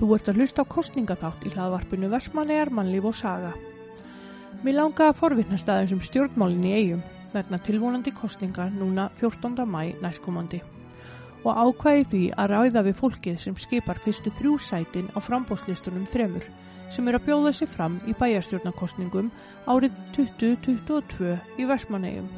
[0.00, 3.50] Þú ert að hlusta á kostningaþátt í hlaðvarpinu Vestmannegar, mannlíf og saga.
[4.64, 7.02] Mér langaði að forvittnast aðeins um stjórnmálinn í eigum
[7.34, 9.60] vegna tilvonandi kostningar núna 14.
[9.68, 10.62] mæ næstkomandi
[11.44, 16.48] og ákvæði því að ræða við fólkið sem skipar fyrstu þrjú sætin á frambóðslistunum þremur
[16.88, 19.28] sem er að bjóða sig fram í bæjarstjórnarkostningum
[19.68, 22.32] árið 2022 í Vestmannegjum.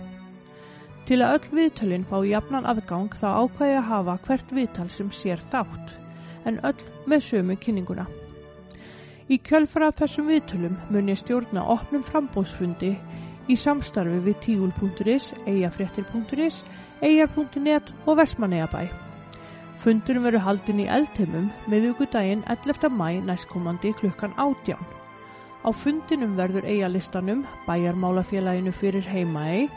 [1.07, 5.43] Til að öll viðtölinn fá jafnan aðgang þá ákvæði að hafa hvert viðtal sem sér
[5.55, 6.02] þátt
[6.49, 8.07] en öll með sömu kynninguna.
[9.31, 12.97] Í kjölfara þessum viðtölum mun ég stjórna opnum frambóðsfundi
[13.51, 16.63] í samstarfi við tígul.is, eigafréttir.is,
[17.03, 18.91] eigar.net og Vestmannegjabæ.
[19.83, 22.91] Fundurum veru haldin í eldheimum meðugudaginn 11.
[22.95, 24.83] mæ næstkomandi klukkan átján.
[25.63, 29.69] Á fundinum verður eigalistanum, bæjarmálafélaginu fyrir heimaegi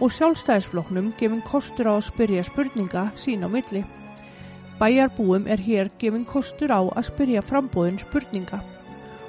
[0.00, 3.84] og sjálfstæðisfloknum gefin kostur á að spyrja spurninga sín á milli.
[4.80, 8.62] Bæjarbúum er hér gefin kostur á að spyrja frambóðin spurninga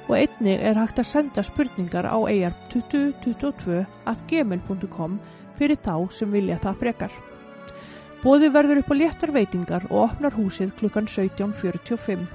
[0.07, 5.17] og einnig er hægt að senda spurningar á eigar 2022 at gmail.com
[5.59, 7.13] fyrir þá sem vilja það frekar.
[8.21, 12.25] Bóði verður upp á léttar veitingar og opnar húsið klukkan 17.45.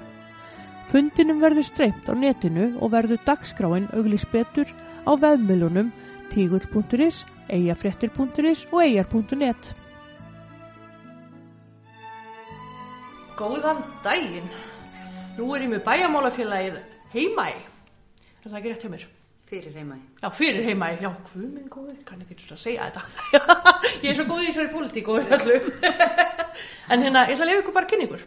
[0.90, 4.70] Fundinum verður streymt á netinu og verður dagskráin auglis betur
[5.06, 5.92] á veðmilunum
[6.32, 9.74] tígull.is, eigafrettir.is og eigar.net.
[13.36, 14.46] Góðan daginn!
[15.36, 16.76] Nú er ég með bæjarmálafélagið
[17.12, 17.50] heimæ.
[17.52, 19.02] Er það ekki rétt hjá mér?
[19.50, 19.98] Fyrir heimæ.
[20.22, 20.86] Já, fyrir heimæ.
[21.02, 23.02] Já, hvað minn góður, kann ekki svona að segja þetta.
[24.06, 25.58] ég er svo góð í þessari pólitík og öllu.
[26.96, 28.24] en hérna, ég ætla að lefa ykkur bara kynningur.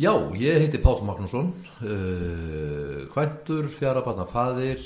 [0.00, 1.52] Já, ég heiti Pál Magnússon,
[1.84, 4.80] uh, kvæntur, fjarabarna faðir,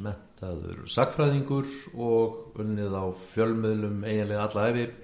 [0.00, 1.68] mentaður sagfræðingur
[2.00, 3.04] og unnið á
[3.36, 4.98] fjölmiðlum eiginlega alla efir,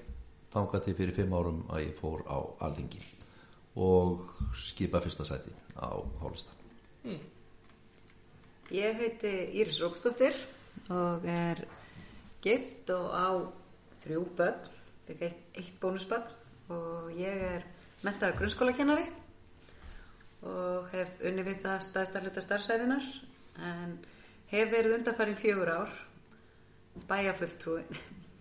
[0.57, 3.05] þangað til fyrir fimm árum að ég fór á Alþingi
[3.79, 5.89] og skipa fyrsta sæti á
[6.23, 6.51] Hólista.
[7.05, 7.21] Mm.
[8.75, 10.35] Ég heiti Íris Rópsdóttir
[10.91, 11.63] og er
[12.43, 13.29] gift og á
[14.03, 14.67] þrjú börn,
[15.09, 16.27] ekki eitt, eitt bónusbörn
[16.75, 17.65] og ég er
[18.05, 19.07] mentaður grunnskólakennari
[20.47, 23.07] og hef unni við það staðstarleita starfsæfinar
[23.71, 23.97] en
[24.53, 25.97] hef verið undanfarið fjögur ár
[27.09, 27.83] bæjarfulltrúi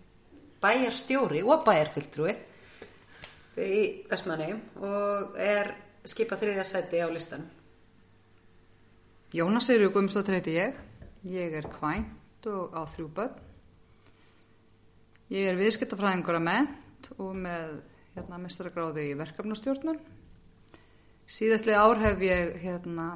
[0.64, 2.36] bæjarstjóri og bæjarfulltrúi
[3.62, 5.74] í Vestmanni og er
[6.08, 7.46] skipað þriðja sæti á listan
[9.28, 10.76] Jónas Eirur Guðmundsdóttir heiti ég.
[11.28, 13.34] Ég er kvænt og á þrjú börn.
[15.28, 17.74] Ég er viðskiptafræðingur að ment og með
[18.14, 20.00] hérna, mestrargráði í verkefnastjórnun.
[21.28, 23.10] Síðastlega ár hef ég hérna,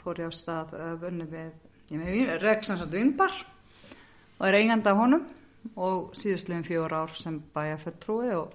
[0.00, 1.54] fór ég á stað vunni við,
[1.92, 3.38] ég með Reksansand Vínbar
[4.40, 5.28] og er eiganda honum
[5.78, 8.50] og síðastlegin fjór ár sem bæja fulltrúi og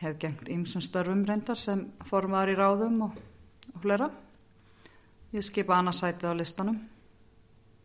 [0.00, 3.18] hef gengt ymsum störfum reyndar sem formar í ráðum og,
[3.74, 4.08] og hlera.
[5.34, 6.78] Ég skipa annarsætið á listanum.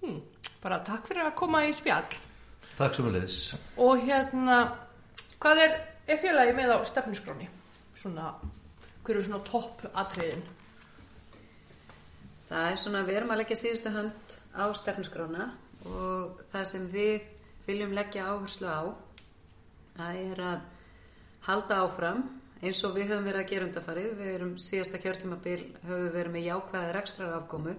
[0.04, 0.20] Hmm,
[0.64, 2.18] bara takk fyrir að koma í spjall.
[2.78, 3.38] Takk sem að leiðis.
[3.82, 4.60] Og hérna,
[5.42, 7.50] hvað er, er félagi með á stefnusgráni?
[8.00, 8.34] Svona,
[9.04, 10.46] hver eru svona topp atriðin?
[12.50, 15.50] Það er svona, við erum að leggja síðustu hönd á stefnusgrána
[15.90, 17.26] og það sem við
[17.66, 18.84] viljum leggja áherslu á,
[19.98, 20.66] það er að
[21.48, 22.24] halda áfram
[22.64, 26.36] eins og við höfum verið að gera undarfarið við erum síðasta kjörtímabil höfum við verið
[26.36, 27.76] með jákvæðar ekstrar afkomu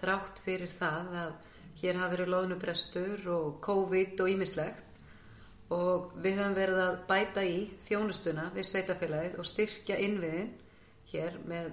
[0.00, 1.32] þrátt fyrir það að
[1.80, 4.86] hér hafi verið loðnubrestur og COVID og ímislegt
[5.74, 10.54] og við höfum verið að bæta í þjónustuna við sveitafélagið og styrkja innviðin
[11.12, 11.72] hér með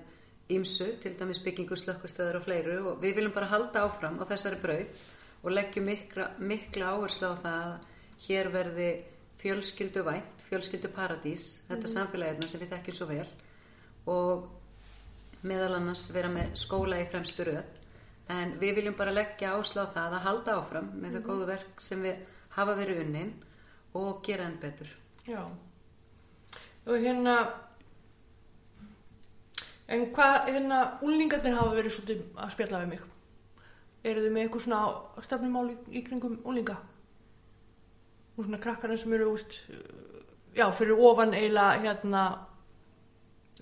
[0.49, 2.77] ímsu, til dæmis byggingu slökkustöður og fleiru.
[2.91, 5.05] Og við viljum bara halda áfram á þessari braut
[5.43, 8.89] og leggjum mikla, mikla áherslu á það að hér verði
[9.41, 11.93] fjölskyldu vænt, fjölskyldu paradís þetta mm.
[11.93, 13.27] samfélagirna sem við þekkjum svo vel.
[14.11, 14.45] Og
[15.45, 17.81] meðal annars vera með skóla í fremstu röð.
[18.31, 21.17] En við viljum bara leggja áslá það að halda áfram með mm.
[21.17, 22.23] þau góðu verk sem við
[22.55, 23.35] hafa verið unnin
[23.95, 24.89] og gera enn betur.
[25.27, 25.43] Já.
[26.85, 27.35] Og hérna
[29.91, 33.05] en hvað hérna úlningarnir hafa verið svolítið að spjalla við mig?
[34.05, 36.77] Eru þið með eitthvað svona stefnumál í, í kringum úlninga
[38.35, 39.61] og svona krakkarna sem eru úst,
[40.55, 42.25] já, fyrir ofan eiginlega hérna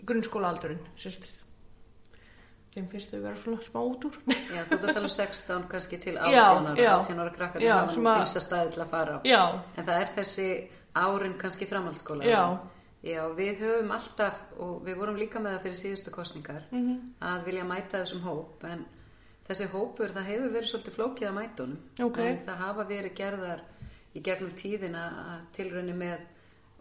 [0.05, 1.43] grunnskólaaldurinn sérst
[2.73, 5.65] þeim finnst þau vera svona smá út úr Já, þú ert að tala um 16
[5.69, 9.19] kannski til 18 ára 18 ára krakkar sem hafa nýmsa staði til að fara á
[9.27, 9.41] já.
[9.77, 10.47] en það er þessi
[11.03, 12.41] árin kannski framhaldsskóla já.
[13.05, 16.99] já, við höfum alltaf og við vorum líka með það fyrir síðustu kostningar mm -hmm.
[17.29, 18.85] að vilja mæta þessum hóp en
[19.47, 22.27] þessi hópur, það hefur verið svolítið flókið að mætunum okay.
[22.27, 23.63] en það hafa verið gerðar
[24.13, 25.03] í gegnum tíðina
[25.53, 26.19] tilröndi með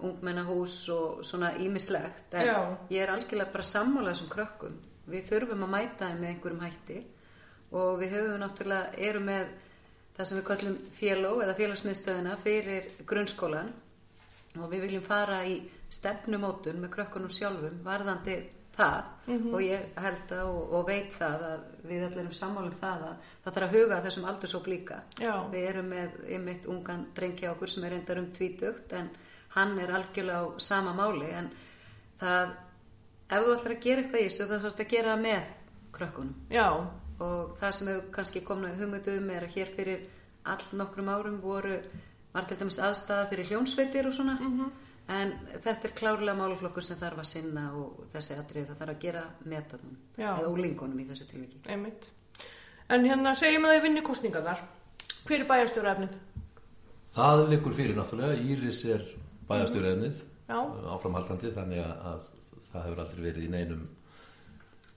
[0.09, 2.59] ungmennahús og svona ímislegt en Já.
[2.91, 4.79] ég er algjörlega bara sammálað þessum krökkum
[5.13, 6.99] við þurfum að mæta þeim með einhverjum hætti
[7.73, 9.53] og við höfum náttúrulega, erum með
[10.17, 13.71] það sem við kallum féló eða félagsmiðstöðina fyrir grunnskólan
[14.61, 15.57] og við viljum fara í
[15.93, 18.37] stefnumótun með krökkunum sjálfum varðandi
[18.73, 19.09] það
[19.53, 23.27] og ég held að og, og veit það að við allir erum sammálum það að
[23.45, 25.33] það þarf að huga þessum aldursóp líka Já.
[25.53, 29.11] við erum með einmitt ungan drengi á okkur sem er reyndar um tvítugt en
[29.55, 31.51] hann er algjörlega á sama máli en
[32.21, 32.55] það
[33.33, 35.51] ef þú ætlar að gera eitthvað í þessu þá þarfst að gera það með
[35.97, 36.69] krökkunum Já,
[37.27, 40.09] og það sem hefur kannski komna hugmyndu um er að hér fyrir
[40.53, 41.77] all nokkrum árum voru
[42.33, 44.39] var til dæmis aðstæða fyrir hljónsveitir og svona
[45.11, 45.33] en
[45.63, 49.23] þetta er klárlega málaflokkur sem þarf að sinna og þessi atrið það þarf að gera
[49.45, 50.31] metanum Já.
[50.39, 52.09] eða úlingunum í þessu tilviki einmitt.
[52.93, 54.63] En hérna segjum að þið vinni kostningar þar.
[55.27, 56.15] Hver er bæjastjóra efnið?
[57.13, 59.05] Það liggur fyrir náttúrulega, Íris er
[59.49, 60.59] bæjastjórefnið Já.
[60.95, 63.83] áframhaldandi þannig að, að það hefur aldrei verið í neinum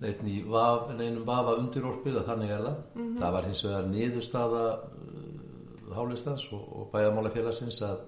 [0.01, 2.81] neinum, í vaf, neinum vafa undirorpið að þannig er það.
[3.21, 8.06] Það var hins vegar niðurstaða uh, hálistans og, og bæjamálafélagsins að,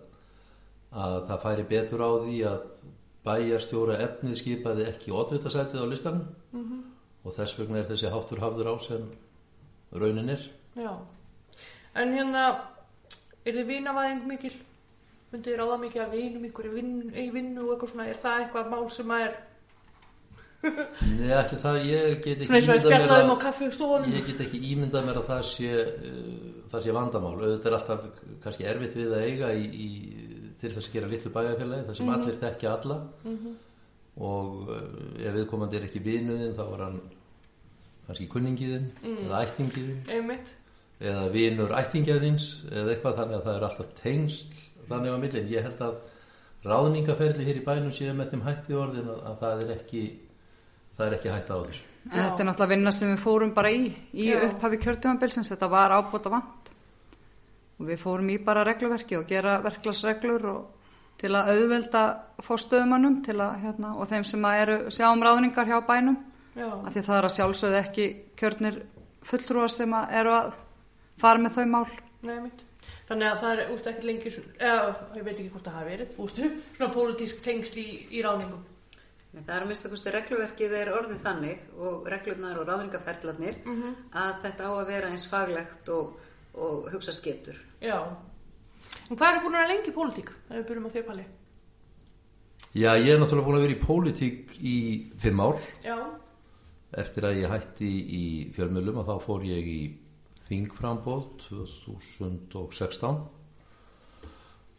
[0.91, 2.69] að það færi betur á því að
[3.27, 6.27] bæjarstjóra efnið skipaði ekki oddvitasætið á listanum
[7.27, 9.07] og þess vegna er þessi háttur hafður á sem
[9.91, 10.43] raunin er.
[10.77, 10.93] Já.
[11.97, 12.43] En hérna,
[13.43, 14.53] er þið vinavæðing mikil?
[15.31, 18.05] Myndið þið ráða mikið að vinum ykkur í vinnu, í vinnu og eitthvað svona?
[18.13, 19.35] Er það eitthvað mál sem að er
[21.17, 24.13] Nei, ætli það, ég get ekki ímyndað mér að- kaffistofunum?
[24.17, 27.33] Ég get ekki ímyndað mér að það sé, uh, það sé vandamál.
[27.37, 28.07] Auðvitað er alltaf
[28.45, 29.89] kannski erfitt við að eiga í, í,
[30.59, 32.97] til þess að gera litlu bæjarfélagi, þar sem allir þekkja alla
[34.17, 34.77] og uh,
[35.21, 36.95] ef viðkomandi er ekki vinuðinn þá er hann
[38.07, 38.87] kannski kunningiðinn
[39.27, 40.53] eða ættingiðinn Einmitt.
[41.03, 45.51] eða vinur ættingjaðins eða eitthvað þannig að það er alltaf tengsl þannig á millin.
[45.51, 45.99] Ég held að
[46.67, 50.03] ráðningaferli hér í bænum séu með þeim hætti orðin að, að það er ekki
[50.97, 51.83] það er ekki hætt á þessu.
[52.07, 53.83] Þetta er náttúrulega vinna sem við fórum bara í
[54.15, 54.39] í Já.
[54.47, 56.71] upphafi kjörtjómanbilsins, þetta var ábúta vant
[57.77, 60.77] og við fórum í bara regluverki og gera verklagsreglur og
[61.21, 62.03] til að auðvelda
[62.45, 66.17] fórstöðumannum til að, hérna, og þeim sem að eru sjá um ráðningar hjá bænum
[66.57, 66.69] Já.
[66.69, 68.07] af því það er að sjálfsögðu ekki
[68.37, 68.79] kjörnir
[69.27, 70.51] fulltrúar sem að eru að
[71.21, 71.87] fara með þau mál
[72.21, 72.63] Nei, einmitt.
[73.07, 75.91] Þannig að það er, úst, ekki lengi, svo- eða, ég veit ekki hvort það hafi
[75.93, 78.65] verið, ústu, svona pólitísk tengsl í, í ráningum.
[79.37, 83.57] Það er að mista kosti regluverkið er orðið þannig og reglurnar og ráðningaferðlarnir
[84.17, 86.15] að þetta á að vera eins faglegt og,
[86.57, 87.59] og hugsa skiptur.
[87.83, 87.99] Já.
[89.11, 91.25] En hvað er búin að vera lengi í pólitík, ef við byrjum á þér, Palli?
[92.77, 94.75] Já, ég er náttúrulega búin að vera í pólitík í
[95.21, 95.97] fimm ár Já.
[96.97, 98.23] eftir að ég hætti í
[98.55, 99.79] fjölmjölum og þá fór ég í
[100.47, 103.17] þingframbóð 2016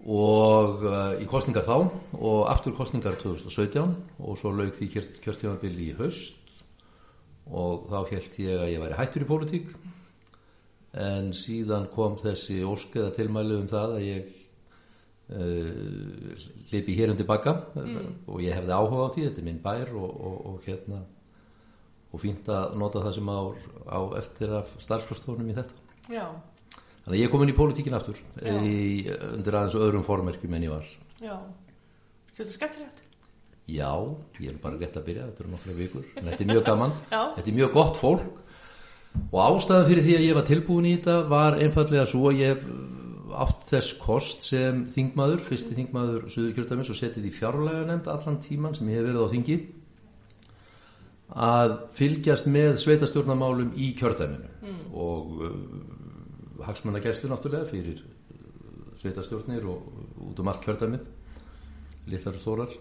[0.06, 1.76] og uh, í kostningar þá
[2.14, 6.36] og aftur kostningar 2017 og svo lauk því kjör, kjörtímabili í haust
[7.48, 9.70] og þá held ég að ég væri hættur í pólitík.
[10.98, 14.32] En síðan kom þessi óskeða tilmæli um það að ég
[15.34, 17.56] uh, lipi hér undir bakka
[18.28, 21.02] og ég hefði áhuga á því, þetta er minn bær og, og, og hérna
[22.08, 23.40] og fínt að nota það sem á,
[23.92, 25.76] á eftir af starfskrafstofunum í þetta.
[26.08, 26.24] Já.
[27.04, 30.72] Þannig að ég er komin í pólitíkin aftur í, undir aðeins öðrum formerkjum en ég
[30.72, 30.88] var.
[31.20, 31.36] Já.
[32.32, 33.04] Þetta er skemmtilegt.
[33.68, 33.92] Já,
[34.40, 36.94] ég er bara rétt að byrja, þetta eru nokkra vikur, en þetta er mjög gaman,
[37.36, 38.44] þetta er mjög gott fólk
[39.28, 42.54] og ástæðan fyrir því að ég var tilbúin í þetta var einfallega svo að ég
[42.54, 42.68] hef
[43.44, 48.38] átt þess kost sem þingmaður, fyrsti þingmaður Suður kjördamis og setið í fjárlega nefnd allan
[48.44, 49.58] tíman sem ég hef verið á þingi
[51.28, 54.48] að fylgjast með sveitastjórnarmálum í kjördæminu.
[54.96, 55.54] Og uh,
[56.66, 61.08] hagsmannagæslu náttúrulega fyrir uh, sveitastjórnir og út um allt kjördæmið
[62.08, 62.76] litlar og stórar.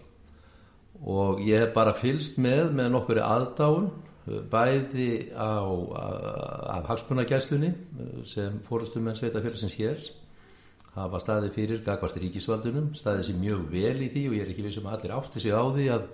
[1.04, 5.62] Og ég hef bara fylst með með nokkuri aðdáun uh, bæði á,
[6.78, 10.08] af hagsmunagæslunni uh, sem fórustum en sveitafélagsins hér
[10.98, 14.66] hafa staðið fyrir gagvart ríkisvaldunum, staðið sér mjög vel í því og ég er ekki
[14.66, 16.08] vissum að allir átti sig á því að,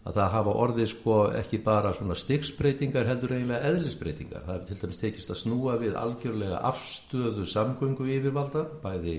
[0.00, 4.46] að það hafa orðið sko ekki bara svona stiksbreytingar heldur eiginlega eðlisbreytingar.
[4.46, 9.18] Það hefur til dæmis tekist að snúa við algjörlega afstöðu samgöngu yfirvalda, bæði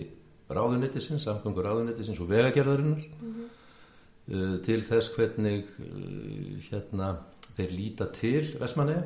[0.52, 7.14] ráðunettisins, samgöngu ráðunettisins og vegagerðarinnar uh, til þess hvernig uh, hérna
[7.52, 9.06] þeir líta til Vestmanneja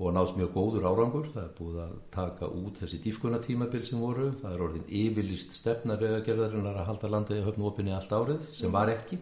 [0.00, 1.26] og náðst mjög góður árangur.
[1.32, 4.30] Það er búið að taka út þessi dýfkunatímabil sem voru.
[4.40, 8.92] Það er orðin yfirlýst stefna vegagerðarinnar að halda landið höfn opinni allt árið sem var
[8.92, 9.20] ekki.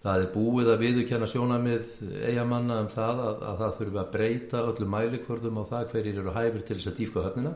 [0.00, 1.88] Það er búið að viðurkenna sjónamið
[2.24, 6.32] eigamanna um það að, að það þurfi að breyta öllum mælikvörðum á það hverjir eru
[6.36, 7.52] hæfir til þess að dýfka höfnina.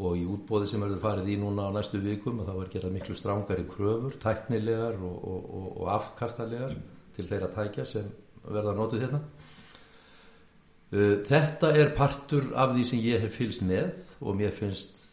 [0.00, 2.94] Og í útbóði sem verður farið í núna á næstu vikum og það var gerað
[2.94, 6.72] miklu strángari kröfur, tæknilegar og, og, og, og afkastalegar
[7.16, 8.08] til þeirra tækja sem
[8.46, 9.20] verða notuð hérna.
[10.90, 15.09] Uh, Þetta er partur af því sem ég hef fylgst með og mér finnst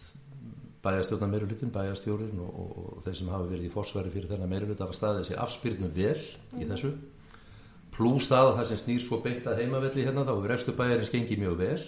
[0.88, 4.82] bæjastjórna meirulutin, bæjastjórin og, og, og þeir sem hafa verið í forsværi fyrir þennan meirulut
[4.84, 6.18] hafa staðið sér afspyrnum vel
[6.58, 6.96] í þessu.
[7.98, 11.14] Pluss það að það sem snýr svo beint að heimavelli hérna þá hefur restu bæjarins
[11.14, 11.86] gengið mjög vel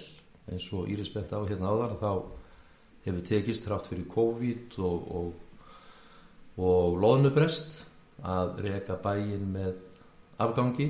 [0.49, 2.11] eins og Íris bent á hérna áðan þá
[3.05, 5.29] hefur tekist trátt fyrir COVID og, og,
[6.59, 7.83] og loðnubrest
[8.25, 9.85] að reka bæin með
[10.39, 10.89] afgangi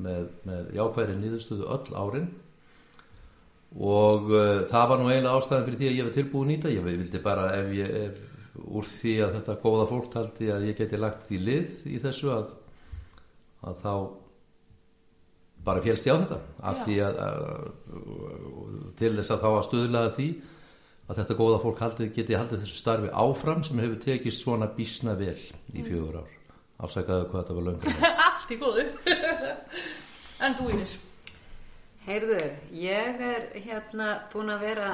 [0.00, 2.28] með, með jákvæðri nýðustöðu öll árin
[3.74, 6.74] og uh, það var nú eiginlega ástæðan fyrir því að ég var tilbúin í þetta
[6.74, 8.20] ég vildi bara ef ég ef,
[8.54, 12.30] úr því að þetta góða fólk taldi að ég geti lagt því lið í þessu
[12.34, 12.52] að,
[13.66, 13.94] að þá
[15.64, 16.84] bara félst ég á þetta af Já.
[16.84, 20.28] því að, að til þess að þá að stuðlaða því
[21.04, 25.16] að þetta góða fólk haldi, geti haldið þessu starfi áfram sem hefur tekist svona bísna
[25.18, 25.36] vel
[25.74, 26.30] í fjögur ár
[26.84, 28.86] afsakaðu hvað þetta var löngur Allt í góðu.
[30.44, 30.96] en þú Íris?
[32.04, 32.36] Heyrðu,
[32.76, 34.88] ég er hérna búin að vera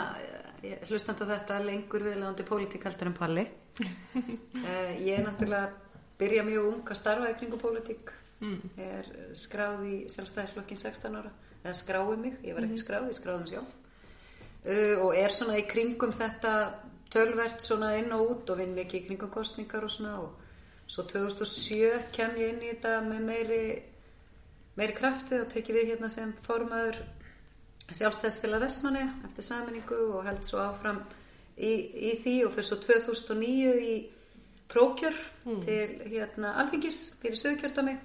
[0.62, 3.42] eh, hlustandi á þetta lengur viðlandi pólitík heldur en Palli.
[3.80, 5.72] uh, ég er náttúrulega
[6.20, 8.12] byrja mjög ung að starfa í kringu pólitík.
[8.44, 8.60] Mm.
[8.78, 11.34] Er skráð í sjálfstæðisflokkin 16 ára.
[11.64, 13.74] Eða skráði mig, ég var ekki skráð, ég skráði mig sjálf.
[14.60, 16.54] Uh, og er svona í kringum þetta
[17.10, 20.38] tölvert svona inn og út og vinn mikið í kringum kostningar og svona og
[20.86, 23.62] svo 2007 kem ég inn í þetta með meiri
[24.80, 27.00] meiri kraftið og tekið við hérna sem formaður
[27.90, 31.02] sjálfstæðsfélag Vestmanni eftir saminningu og held svo áfram
[31.56, 31.72] í,
[32.10, 33.94] í því og fyrir svo 2009 í
[34.70, 35.16] prókjör
[35.64, 37.96] til hérna Alþingis fyrir sögkjörtami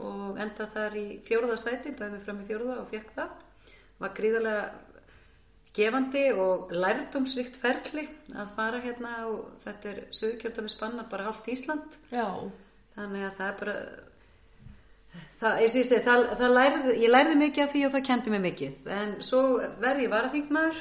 [0.00, 3.32] og enda þar í fjórða sæti, bæði mig fram í fjórða og fekk það.
[4.00, 4.62] Var gríðarlega
[5.76, 11.98] gefandi og lærdómsrikt ferli að fara hérna og þetta er sögkjörtami spanna bara hálft Ísland.
[12.10, 12.26] Já.
[12.96, 13.76] þannig að það er bara
[15.40, 18.06] það, eins og ég segi, það, það lærði, ég lærði mikið af því og það
[18.08, 18.90] kendi mig mikið.
[19.00, 19.42] En svo
[19.82, 20.80] verði ég varaþingmaður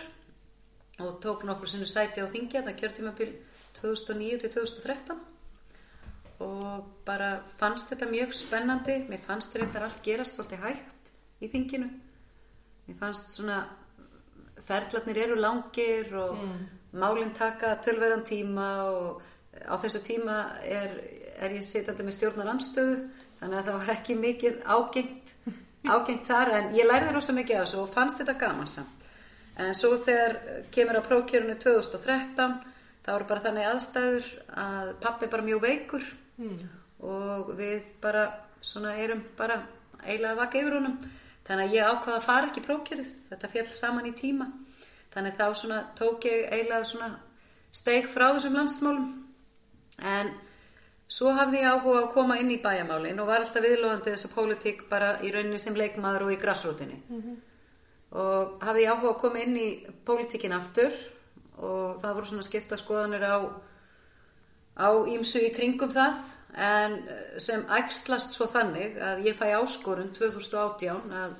[1.06, 3.34] og tók nokkur sinni sæti á þingja það kjörtímabil
[3.80, 5.20] 2009 til 2013
[6.44, 9.02] og bara fannst þetta mjög spennandi.
[9.10, 11.12] Mér fannst þetta allt gerast svolítið hægt
[11.44, 11.90] í þinginu.
[12.88, 13.64] Mér fannst svona
[14.70, 16.40] ferðlarnir eru langir og
[17.00, 19.22] málinn taka tölverðan tíma og
[19.66, 20.96] á þessu tíma er,
[21.40, 23.00] er ég sitandi með stjórnar anstöðu
[23.40, 25.34] þannig að það var ekki mikið ágengt,
[25.88, 29.08] ágengt þar en ég lærði rosa mikið af þessu og fannst þetta gaman samt.
[29.60, 30.38] En svo þegar
[30.72, 32.60] kemur á prókjörunu 2013
[33.04, 34.30] þá eru bara þannig aðstæður
[34.64, 36.06] að pappi bara mjög veikur
[37.04, 38.28] og við bara
[38.62, 39.62] svona erum bara
[40.06, 41.00] eiginlega að vaka yfir honum.
[41.48, 44.48] Þannig að ég ákvaða að fara ekki prókjörið þetta fjall saman í tíma.
[45.14, 47.10] Þannig þá svona tók ég eiginlega svona
[47.74, 49.10] steig frá þessum landsmálum.
[50.00, 50.32] En
[51.10, 54.84] svo hafði ég áhuga að koma inn í bæjamálin og var alltaf viðlóðandi þessa pólitík
[54.90, 57.00] bara í rauninni sem leikmaður og í grassrútinni
[58.12, 59.70] og hafði ég áhuga að koma inn í
[60.06, 60.94] pólitíkin aftur
[61.58, 63.38] og það voru svona skipta skoðanir á
[64.80, 66.22] á ímsu í kringum það
[66.56, 71.36] en eh, sem ægslast svo þannig að ég fæ áskorun 2018 að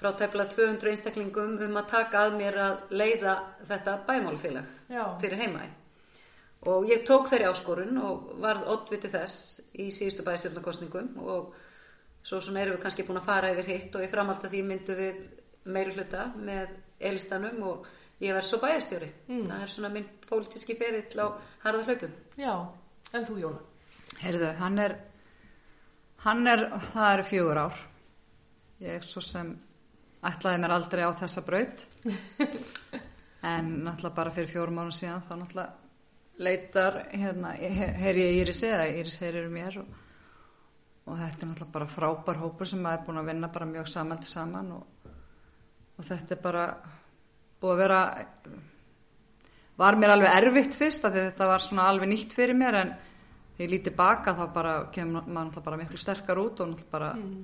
[0.00, 3.36] frá tefla 200 einstaklingum um að taka að mér að leiða
[3.68, 4.72] þetta bæmálfélag
[5.20, 5.68] fyrir heimaði
[6.68, 11.54] og ég tók þeirri áskorun og varð oddviti þess í síðustu bæstjórnarkostningum og
[12.22, 14.66] svo svona erum við kannski búin að fara yfir hitt og í framhald að því
[14.68, 15.22] myndu við
[15.70, 16.76] meiri hluta með
[17.10, 17.88] elistanum og
[18.20, 21.26] ég verð svo bæjarstjóri það er svona minn pólitíski ferill á
[21.64, 22.54] harða hlaupum Já.
[23.10, 23.60] En þú Jóna?
[24.20, 24.94] Heyrðu, hann er,
[26.24, 27.80] hann er, það eru fjögur ár.
[28.80, 29.50] Ég svo sem
[30.26, 31.84] ætlaði mér aldrei á þessa braut.
[33.52, 35.79] en náttúrulega bara fyrir fjórum árum síðan þá náttúrulega
[36.40, 39.90] leitar, hérna, heyri ég Íris eða Íris heyrir mér og,
[41.06, 43.90] og þetta er náttúrulega bara frábær hópur sem maður er búin að vinna bara mjög
[43.92, 45.12] samaldi saman og,
[45.98, 46.64] og þetta er bara
[47.60, 48.00] búið að vera
[49.80, 52.80] var mér alveg erfitt fyrst af því að þetta var svona alveg nýtt fyrir mér
[52.82, 52.92] en
[53.56, 56.92] þegar ég lítið baka þá bara kemur maður náttúrulega bara miklu sterkar út og náttúrulega
[56.94, 57.40] bara mm.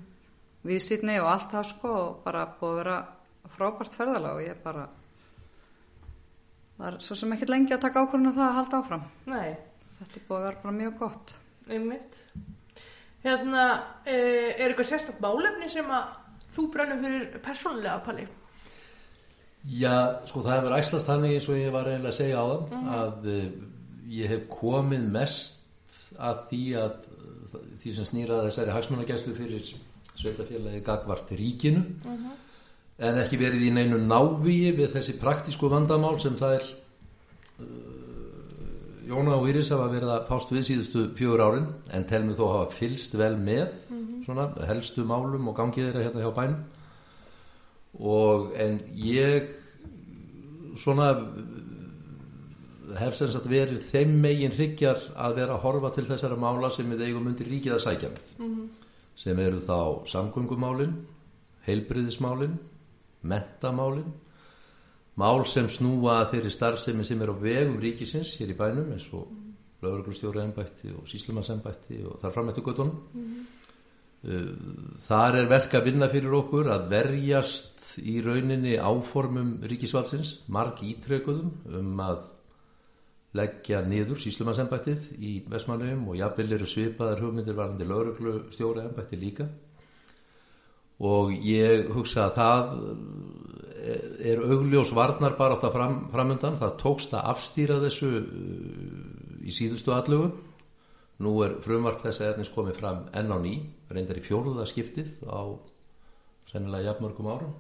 [0.69, 3.01] viðsýtni og allt það sko og bara búið að vera
[3.57, 4.87] frábært ferðalega og ég bara
[6.77, 9.57] var svo sem ekkert lengi að taka ákvörðinu það að halda áfram Nei.
[10.01, 12.21] þetta er búið að vera bara mjög gott Einmitt.
[13.25, 13.63] Hérna,
[14.07, 16.13] eh, er eitthvað sérstakt málefni sem að
[16.55, 18.27] þú brennur fyrir persónulega, Palli?
[19.67, 22.91] Já, sko það hefur æslast þannig eins og ég var eiginlega að segja á þann
[23.01, 23.47] að uh,
[24.15, 25.65] ég hef komið mest
[26.23, 26.93] að því að
[27.83, 29.73] því sem snýraði þessari hagsmunagæslu fyrir
[30.17, 31.83] sveitafélagi gagvart ríkinu
[32.97, 36.71] en ekki verið í neinu návíi við þessi praktísku vandamál sem það er
[39.07, 42.47] Jóna og Íris hafa verið að fást við síðustu fjögur árin en tel mig þó
[42.51, 43.77] hafa fylst vel með
[44.25, 46.65] svona, helstu málum og gangið þeirra hérna hjá bænum.
[48.03, 49.53] Og en ég
[50.83, 51.13] svona
[52.99, 56.91] hef sem sagt verið þeim megin hryggjar að vera að horfa til þessara mála sem
[56.91, 58.81] við eigum undir ríkið að sækja með
[59.17, 59.79] sem eru þá
[60.11, 60.97] samgöngumálin
[61.67, 62.59] heilbriðismálin
[63.27, 64.13] mentamálin
[65.17, 69.31] mál sem snúa þeirri starfsemi sem er á vegum ríkisins hér í bænum eins og
[69.85, 72.95] lögreglustjóra ennbætti og síslumansennbætti og þar framættu göttunum
[75.07, 81.53] þar er verk að vinna fyrir okkur að verjast í rauninni áformum ríkisvaldsins marg ítrekuðum
[81.81, 82.25] um að
[83.37, 89.49] leggja niður síslumansennbættið í Vestmannum og jafnvel eru svipaðar hugmyndir varandi lögreglustjóra ennbætti líka
[91.05, 92.71] og ég hugsa að það
[93.87, 96.59] er augljós varnar bara átt að fram, framundan.
[96.61, 100.33] Það tókst að afstýra þessu uh, í síðustu allugu
[101.23, 103.55] nú er frumvarp þess að efnis komið fram enn á ný,
[103.89, 105.57] reyndar í fjóruða skiptið á
[106.51, 107.55] sennilega jafnmörgum árum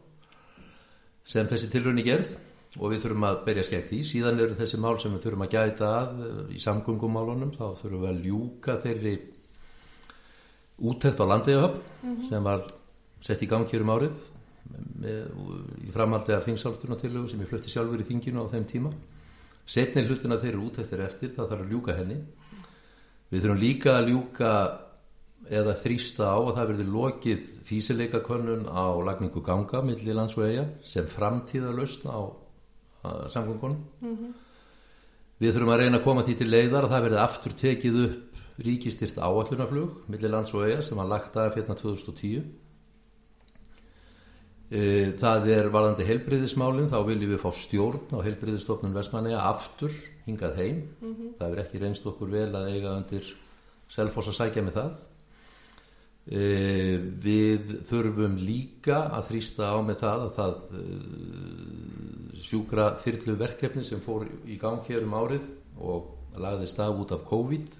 [1.26, 2.36] sem þessi tilrunni gerð.
[2.76, 3.98] Og við þurfum að berja skegg því.
[4.04, 7.54] Síðan eru þessi mál sem við þurfum að gæta að uh, í samgöngumálunum.
[7.56, 9.14] Þá þurfum við að ljúka þeirri
[10.76, 12.28] úttekt á landeigahöfn mm -hmm.
[12.28, 12.66] sem var
[13.20, 14.16] sett í gang hér um árið
[15.00, 15.20] með,
[15.86, 18.90] í framhaldi af þingsaltunatillögu sem ég flutti sjálfur í þinginu á þeim tíma.
[19.66, 22.18] Setni hlutina þeir eru út eftir eftir það þarf að ljúka henni.
[23.30, 24.50] Við þurfum líka að ljúka
[25.46, 30.46] eða þrýsta á að það verði lokið físileika könnun á lagningu ganga millir lands og
[30.46, 32.20] eiga sem framtíða lausn á
[33.30, 33.82] samgöngunum.
[34.00, 34.32] Mm -hmm.
[35.38, 38.26] við þurfum að reyna að koma því til leiðar að það verði aftur tekið upp
[38.58, 42.44] ríkistyrt áallunaflug millir lands og eiga sem var lagt af hérna 2010
[44.66, 49.94] Það er varðandi heilbriðismálinn, þá viljum við fá stjórn á heilbriðistofnun Vestmanneja aftur
[50.26, 50.80] hingað heim.
[51.00, 51.34] Mm -hmm.
[51.38, 53.28] Það er ekki reynst okkur vel að eiga undir
[53.88, 54.96] selfos að sækja með það.
[56.26, 56.42] E,
[57.22, 60.82] við þurfum líka að þrýsta á með það að það e,
[62.42, 65.46] sjúkra þyrlu verkefni sem fór í gang hér um árið
[65.78, 67.78] og lagðist af út af COVID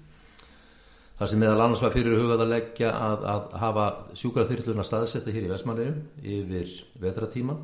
[1.17, 3.85] Það sem meðal annars var fyrir hugað að leggja að, að hafa
[4.19, 7.63] sjúkraþyrluna staðsetta hér í Vestmannum yfir vetratíman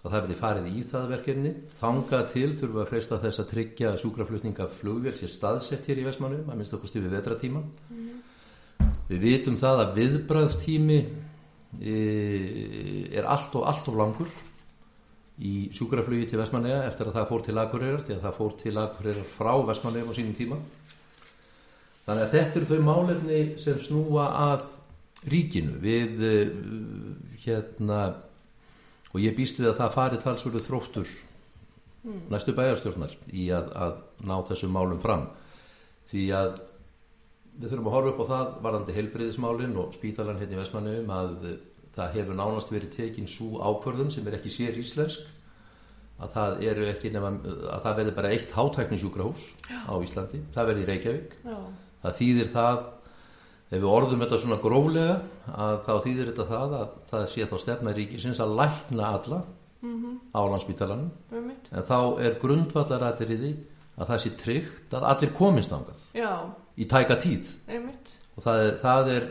[0.00, 1.52] og það verði farið í það verkefni.
[1.78, 6.48] Þanga til við að freysta þess að tryggja sjúkraflutninga flugvél sér staðsett hér í Vestmannum,
[6.48, 7.68] að minnst okkur stuði vetratíman.
[7.92, 8.18] Mm.
[9.10, 11.00] Við vitum það að viðbræðstími
[11.78, 11.96] e,
[13.20, 14.34] er allt og allt of langur
[15.40, 18.76] í sjúkraflugi til Vestmannega eftir að það fór til Akureyrar, því að það fór til
[18.80, 20.60] Akureyrar frá Vestmannegum á sínum tíma.
[22.06, 24.68] Þannig að þetta eru þau málefni sem snúa að
[25.30, 25.76] ríkinu.
[25.82, 26.22] Við
[27.44, 28.00] hérna
[29.10, 31.10] og ég býst við að það fari talsverðu þróttur
[32.04, 32.20] mm.
[32.32, 35.26] næstu bæjarstjórnar í að, að ná þessum málum fram.
[36.10, 36.54] Því að
[37.60, 41.34] við þurfum að horfa upp á það varandi heilbreyðismálin og spítalan hérna í Vestmannum að
[41.96, 45.26] það hefur nánast verið tekin svo ákvörðun sem er ekki sér íslensk
[46.20, 49.44] að það eru ekki nema að það verður bara eitt hátæknisjúkrahús
[49.88, 51.38] á Íslandi, það verður í Reykjavík.
[51.48, 51.58] Já
[52.02, 52.78] það þýðir það
[53.70, 55.16] ef við orðum þetta svona gróflega
[55.54, 59.42] að þá þýðir þetta það að það sé þá stefna ríkisins að lækna alla
[59.80, 60.16] mm -hmm.
[60.34, 61.56] á landsbytalanum mm -hmm.
[61.70, 63.52] en þá er grundvallarættir í því
[63.96, 66.00] að það sé tryggt að allir komist ángað
[66.76, 67.94] í tæka tíð mm -hmm.
[68.36, 69.28] og það er, það er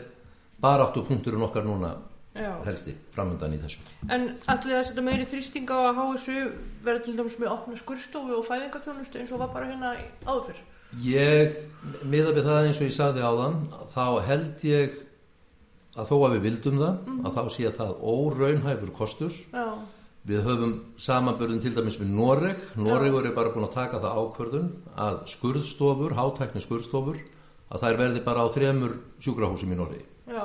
[0.60, 1.96] bara áttu punkturinn okkar núna
[2.34, 2.64] Já.
[2.64, 6.52] helsti framöndan í þessu En allir að setja meiri þrýsting á að HSU
[6.84, 10.60] verða til dæmis með opna skurstofu og fæðingarþjónustu eins og var bara hérna áður fyrr
[10.98, 11.54] Ég,
[12.02, 13.56] miða við það eins og ég sagði á þann,
[13.92, 14.98] þá held ég
[15.98, 17.24] að þó að við vildum það, mm -hmm.
[17.26, 19.40] að þá sé að það óraunhæfur kostus.
[19.52, 19.66] Já.
[20.30, 22.58] Við höfum samanbörðin til dæmis við Noreg.
[22.76, 27.16] Noregur er bara búin að taka það ákvörðun að skurðstofur, hátækni skurðstofur,
[27.70, 30.04] að þær verði bara á þremur sjúkrahúsum í Noregi.
[30.28, 30.44] Já.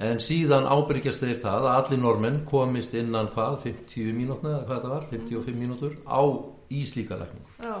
[0.00, 4.82] En síðan ábyrgjast þeir það að allir normenn komist innan hvað, 50 mínútna eða hvað
[4.84, 6.22] það var, 55 mínútur, á
[6.70, 7.50] íslíka lækningu.
[7.64, 7.74] Já.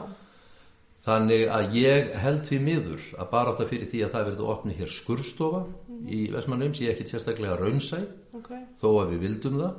[1.00, 4.48] Þannig að ég held því miður að bara átt að fyrir því að það verði
[4.52, 6.10] opni hér skurstofa mm -hmm.
[6.12, 8.00] í Vestmannum sem ég ekki sérstaklega raunsæ
[8.36, 8.66] okay.
[8.76, 9.78] þó að við vildum það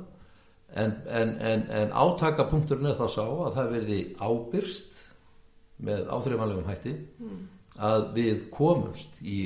[0.74, 5.00] en, en, en, en átakapunkturinn er þá sá að það verði ábyrst
[5.82, 7.40] með áþreifanlegum hætti mm.
[7.90, 9.38] að við komumst í,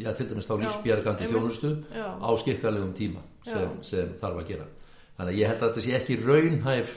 [0.00, 2.06] já til dæmis þá lífsbjörgandi þjónustu já.
[2.16, 4.66] á skikkalegum tíma sem, sem þarf að gera.
[5.16, 6.92] Þannig að ég held að þetta sé ekki raunhæf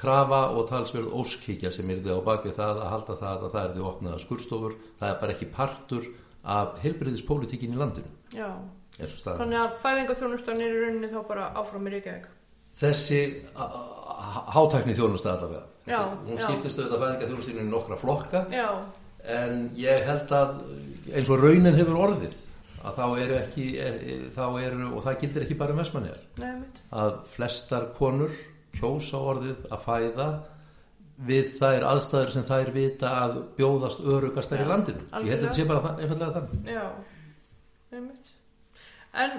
[0.00, 3.64] krafa og talsverð óskíkja sem er þið á bakvið það að halda það að það
[3.64, 6.08] er þið opnaða skurstofur það er bara ekki partur
[6.54, 8.10] af helbriðispolítikin í landinu.
[8.34, 8.48] Já,
[8.98, 12.26] þannig að fæðingaþjónustan er í rauninni þá bara áfram í Reykjavík?
[12.74, 13.20] Þessi
[14.54, 15.62] hátækni þjónusta allavega.
[15.88, 18.68] Já, hún skiptist auðvitað fæðingaþjónustinu í nokkra flokka já.
[19.30, 20.56] en ég held að
[21.12, 22.40] eins og raunin hefur orðið
[22.84, 23.94] að þá eru ekki er,
[24.34, 26.82] þá eru, og það gildir ekki bara um mitt.
[26.92, 28.34] að flestar konur
[28.78, 30.28] kjósa orðið að fæða
[31.28, 35.20] við þær aðstæður sem þær vita að bjóðast örugastar í Já, landinu ég held að
[35.20, 35.42] algjörlega.
[35.44, 36.86] þetta sé bara það- einfallega þannig Já,
[37.94, 38.32] einmitt.
[39.14, 39.30] En,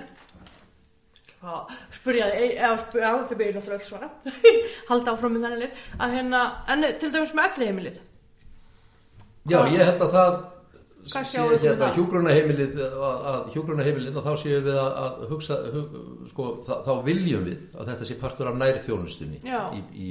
[1.41, 4.09] hvað, spurja þig, eða spurja, já, þetta byrja náttúrulega öll svona,
[4.89, 7.97] halda áfram með þennan lit, að hérna, en til dæmis með elli heimilið.
[9.51, 10.37] Já, ég held að það
[11.13, 11.97] hérna það?
[11.99, 15.99] hjúgrunaheimilið að, hjúgrunaheimilið og þá séum við að, að hugsa hug,
[16.31, 20.07] sko, þá, þá viljum við að þetta sé partur af nærþjónustunni í, í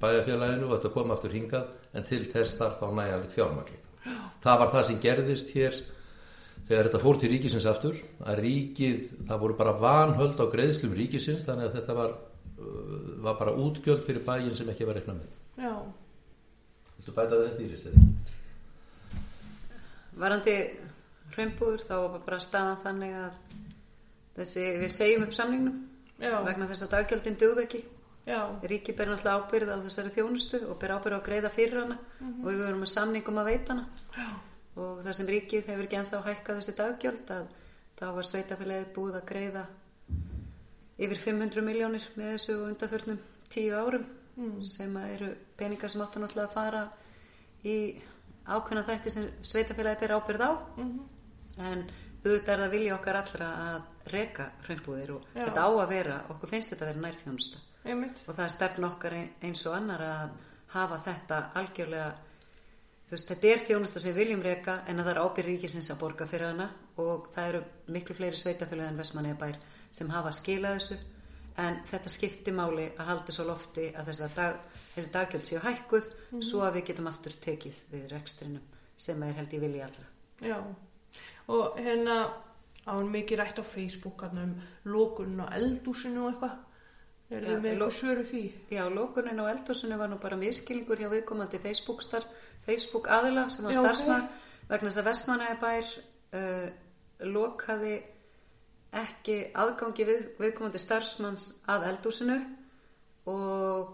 [0.00, 3.78] bæjarfélaginu og þetta kom aftur hingað en til þess þarf þá nægjalegt fjármagn
[4.44, 5.78] það var það sem gerðist hér
[6.68, 11.46] þegar þetta fór til ríkisins aftur að ríkið, það voru bara vanhöld á greiðslum ríkisins
[11.46, 12.16] þannig að þetta var,
[12.56, 15.72] uh, var bara útgjöld fyrir bæjin sem ekki var reiknað með Já,
[16.98, 18.36] Viltu bæta við þetta í ristið?
[20.18, 20.54] Varandi
[21.34, 23.38] hraunbúður þá var bara staðan þannig að
[24.38, 25.78] þessi, við segjum upp samningnum
[26.18, 27.82] já, vegna þess að daggjöldin dugð ekki.
[28.28, 28.40] já,
[28.72, 31.98] Ríki ber náttúrulega ábyrð á þessari þjónustu og ber ábyrð á að greiða fyrir hana.
[32.22, 33.86] Og við verum með samningum að veita hana.
[34.18, 34.28] Já,
[34.78, 37.48] og það sem ríkið hefur ekki ennþá hækkað þessi daggjöld að
[37.98, 39.64] þá var sveitafélagið búið að greiða
[40.98, 43.18] yfir 500 miljónir með þessu undanförnum
[43.50, 44.06] tíu árum
[44.66, 45.28] sem að eru
[45.58, 46.82] peningar sem áttu náttúrulega að fara
[47.66, 47.76] í
[48.48, 50.50] ákveðna þætti sem sveitafélagið ber ábyrð á.
[51.58, 51.82] En
[52.24, 55.44] auðvitað er það vilja okkar allra að reka hraunbúðir og Já.
[55.46, 57.58] þetta á að vera, okkur finnst þetta að vera nærþjónusta.
[58.28, 60.30] Og það er stefn okkar ein- eins og annar að
[60.74, 62.08] hafa þetta algjörlega
[63.10, 66.00] veist, þetta er þjónusta sem við viljum reka en að það er ábyrð ríkisins að
[66.00, 66.70] borga fyrir hana.
[66.98, 69.56] Og það eru miklu fleiri sveitafélög en Vestmanniða bær
[69.90, 70.98] sem hafa skilað þessu.
[71.58, 74.56] En þetta skipti máli að halda svo lofti að þessi, dag,
[74.98, 76.10] þessi daggjöld séu hækkuð
[76.44, 80.06] svo að við getum aftur tekið við rekstrinum sem er held í vilja allra
[80.44, 80.58] já.
[81.48, 82.16] Og hérna,
[82.84, 86.58] á hann mikið rætt á Facebook, um lókunum á eldúsinu og eitthvað.
[87.28, 88.42] Er þið með eitthvað svöru því?
[88.72, 92.24] Já, lókunin á eldhúsinu var nú bara miskilningur hjá viðkomandi Facebook, star,
[92.64, 93.86] Facebook aðila sem var Já, ok.
[93.86, 94.28] starfsmæður
[94.68, 95.90] vegna þess að Vestmannaðabær
[96.38, 96.68] uh,
[97.28, 97.94] lokaði
[98.98, 102.38] ekki aðgangi við, viðkomandi starfsmanns að eldhúsinu
[103.28, 103.92] og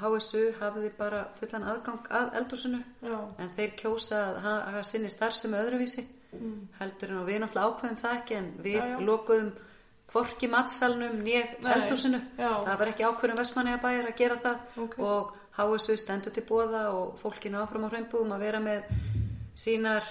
[0.00, 5.10] HSU hafiði bara fullan aðgang að eldhúsinu Já, en þeir kjósa að ha- hafa sinni
[5.12, 6.04] starfsemi öðruvísi.
[6.78, 8.94] Heldur en og við náttúrulega ákveðum það ekki en við Mm.
[8.98, 9.52] Já, lokuðum
[10.12, 11.20] hvorki matsalnum
[11.76, 12.20] eldhúsinu.
[12.38, 12.64] Já.
[12.64, 14.58] það var ekki ákveðum vestmanniða bæjar að gera það.
[14.78, 14.98] Ok.
[14.98, 18.82] og HSU stendur til bóða og fólkinu áfram á hreimbúðum að vera með
[19.54, 20.02] sínar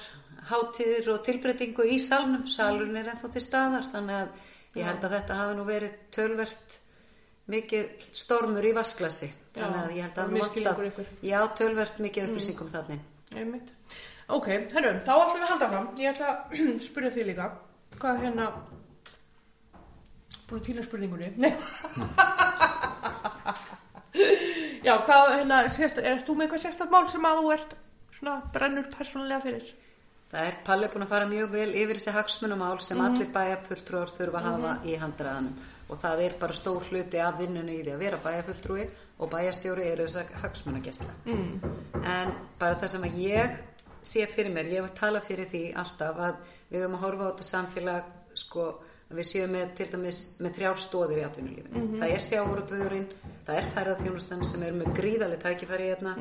[0.49, 2.45] hátíðir og tilbreytingu í salnum.
[2.47, 4.29] Salurinn er ennþá til staðar þannig að
[4.77, 6.77] ég held að þetta hafi nú verið tölvert
[7.49, 11.05] mikið stormur í vasklasi þannig að ég held að misskilningur vantað- ykkur.
[11.27, 12.73] já, tölvert mikið upplýsingum mm.
[12.75, 12.99] þannig.
[14.31, 15.87] Ok, herru, þá ætlum við að halda fram.
[15.97, 16.37] Ég ætla að
[16.87, 17.49] spyrja þig líka.
[17.99, 18.45] Hvað hérna,
[20.47, 21.29] búin að týna spurningunni.
[21.37, 21.51] Nei.
[24.85, 27.75] Já, hvað hérna, sérst, er þú með eitthvað sérstætt mál sem að þú ert
[28.17, 29.67] svona brennur persónulega fyrir?
[30.31, 33.05] Það er Palli búin að fara mjög vel yfir þessi hagsmunumál sem Mhm.
[33.07, 35.55] allir bæjarfulltrúar þurfa að hafa í handraðanum
[35.91, 38.85] og það er bara stór hluti af vinnunni í því að vera bæjarfulltrúi
[39.21, 41.17] og bæjarstjóri eru þess að hagsmunagesta.
[41.27, 41.73] Mm.
[42.01, 43.59] En bara það sem að ég
[44.01, 46.39] sé fyrir mér, ég hef að tala fyrir því alltaf að
[46.71, 48.67] við höfum að horfa á þetta samfélag sko
[49.11, 51.83] við séum með til dæmis með þrjár stóðir í atvinnulífinu.
[51.99, 53.07] Það er sjávarútvöðurinn,
[53.47, 56.15] það er ferðarþjónustan sem er með gríðarlega tækifæri hérna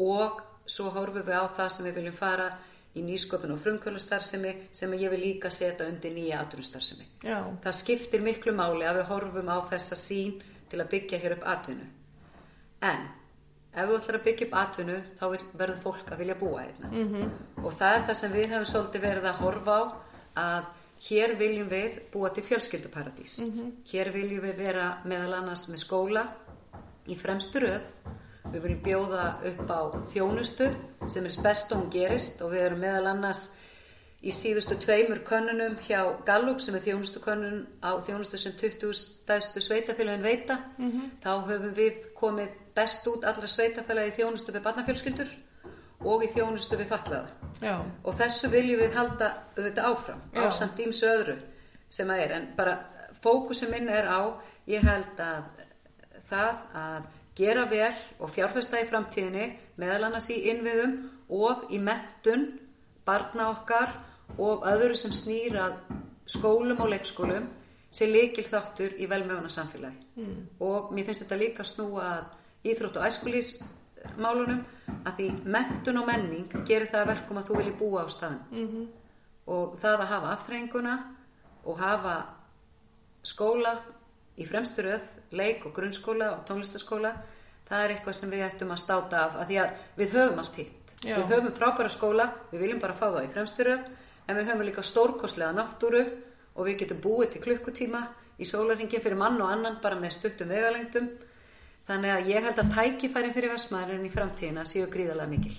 [0.00, 2.48] og svo horfum við á það sem við viljum fara
[2.96, 7.04] í nýsköpun og frumkvölustarfsemi sem ég vil líka setja undir nýja atvinnustarfsemi.
[7.22, 11.36] Já, Það skiptir miklu máli að við horfum á þessa sín til að byggja hér
[11.36, 11.86] upp atvinnu.
[12.86, 13.06] En
[13.76, 16.90] ef þú ætlar að byggja upp atvinnu þá verður fólk að vilja búa hérna.
[16.90, 17.30] -hmm.
[17.64, 19.84] Og það er það sem við hefum svolítið verið að horfa á
[20.36, 20.64] að
[21.08, 23.38] hér viljum við búa til fjölskylduparadís.
[23.38, 23.72] -hmm.
[23.92, 26.26] Hér viljum við vera meðal annars með skóla
[27.06, 27.82] í fremstu röð.
[28.52, 29.80] Við viljum bjóða upp á
[30.12, 30.68] þjónustu
[31.10, 33.44] sem er best og hún gerist og við erum meðal annars
[34.26, 39.62] í síðustu tveimur könnunum hjá Gallup sem er þjónustu könnun á þjónustu sem 20 stæðstu
[39.62, 40.58] sveitafélagin veita.
[41.22, 45.34] Þá höfum við komið best út allra sveitafélagi í þjónustu við barnafjölskyldur
[46.06, 47.28] og í þjónustu við fatlaða.
[47.62, 50.42] Já, og þessu viljum við halda auðvitað áfram Já.
[50.44, 51.36] á samt ímsu öðru
[51.88, 52.34] sem það er.
[52.36, 52.78] En bara
[53.22, 54.20] fókusum minn er á
[54.68, 55.46] ég held að
[56.28, 57.06] það að
[57.36, 59.46] gera vel og fjárfesta í framtíðinni
[59.80, 60.96] meðal annars í innviðum
[61.36, 62.46] og í mentun
[63.06, 63.92] barna okkar
[64.38, 65.78] og öðru sem snýr að
[66.26, 67.48] skólum og leikskólum
[67.94, 70.38] sé líkil þáttur í velmöguna samfélagi mm.
[70.60, 74.64] og mér finnst þetta líka snúa að íþrótt og æskulísmálunum
[75.06, 78.42] að því mentun og menning gerir það að verkum að þú vilji búa á staðin
[78.50, 78.86] -hmm.
[79.46, 80.96] og það að hafa aftrenguna
[81.64, 82.16] og hafa
[83.22, 83.76] skóla
[84.36, 85.04] í fremsturöð,
[85.36, 87.12] leik og grunnskóla og tónlistaskóla,
[87.66, 90.58] það er eitthvað sem við ættum að státa af, að því að við höfum allt
[90.60, 90.92] hitt.
[91.04, 91.16] Já.
[91.16, 93.86] Við höfum frábæra skóla, við viljum bara fá það í fremsturöð,
[94.26, 96.02] en við höfum líka stórkostlega náttúru
[96.56, 98.02] og við getum búið til klukkutíma
[98.36, 101.08] í sólarhingin fyrir mann og annan bara með stuttum vegalengdum.
[101.86, 105.54] Þannig að ég held að tækifærin fyrir vestmaðurinn í framtíðina séu gríðarlega mikil.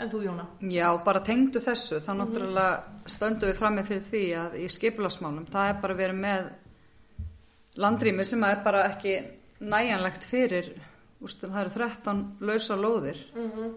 [0.00, 0.46] En þú Jóna?
[0.72, 5.72] Já, bara tengdu þessu, þá náttúrulega stöndum við frammi fyrir því að í skipulasmálum, það
[5.72, 6.46] er bara verið með
[7.76, 9.16] landrými sem er bara ekki
[9.60, 10.70] næjanlegt fyrir,
[11.20, 13.20] úst, það eru 13 lausa lóðir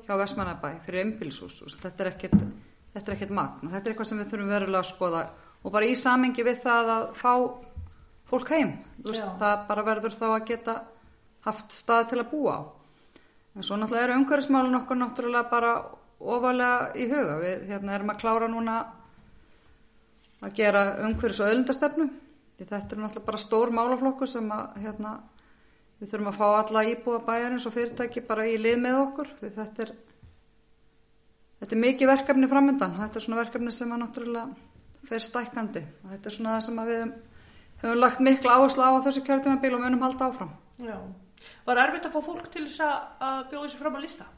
[0.08, 2.38] hjá Vestmannabæ fyrir einbilshús, úst, þetta er ekkit,
[2.95, 5.23] ekkit magn og þetta er eitthvað sem við þurfum verulega að skoða
[5.63, 7.34] og bara í samengi við það að fá
[8.32, 10.79] fólk heim, úst, það bara verður þá að geta
[11.43, 12.62] haft stað til að búa á.
[13.53, 15.73] En svo náttúrulega eru umhverfismálun okkur náttúrulega bara
[16.19, 17.38] ofalega í huga.
[17.41, 18.77] Við hérna, erum að klára núna
[20.43, 22.08] að gera umhverfis og öðlindastefnu.
[22.57, 25.13] Því þetta er náttúrulega bara stór málaflokkur sem að hérna,
[25.99, 29.31] við þurfum að fá alla íbúa bæjarins og fyrirtæki bara í lið með okkur.
[29.39, 29.93] Því þetta er,
[31.63, 32.95] þetta er mikið verkefni framöndan.
[32.99, 34.45] Þetta er svona verkefni sem að náttúrulega
[35.09, 35.83] fer stækkandi.
[36.03, 37.03] Og þetta er svona það sem að við
[37.83, 40.53] höfum lagt mikla áherslu á á þessu kjörtumabíl og munum halda áfram.
[40.77, 40.97] Já.
[41.65, 42.95] Var erfitt að fá fólk til þess að,
[43.27, 44.29] að bjóða sér fram að lista?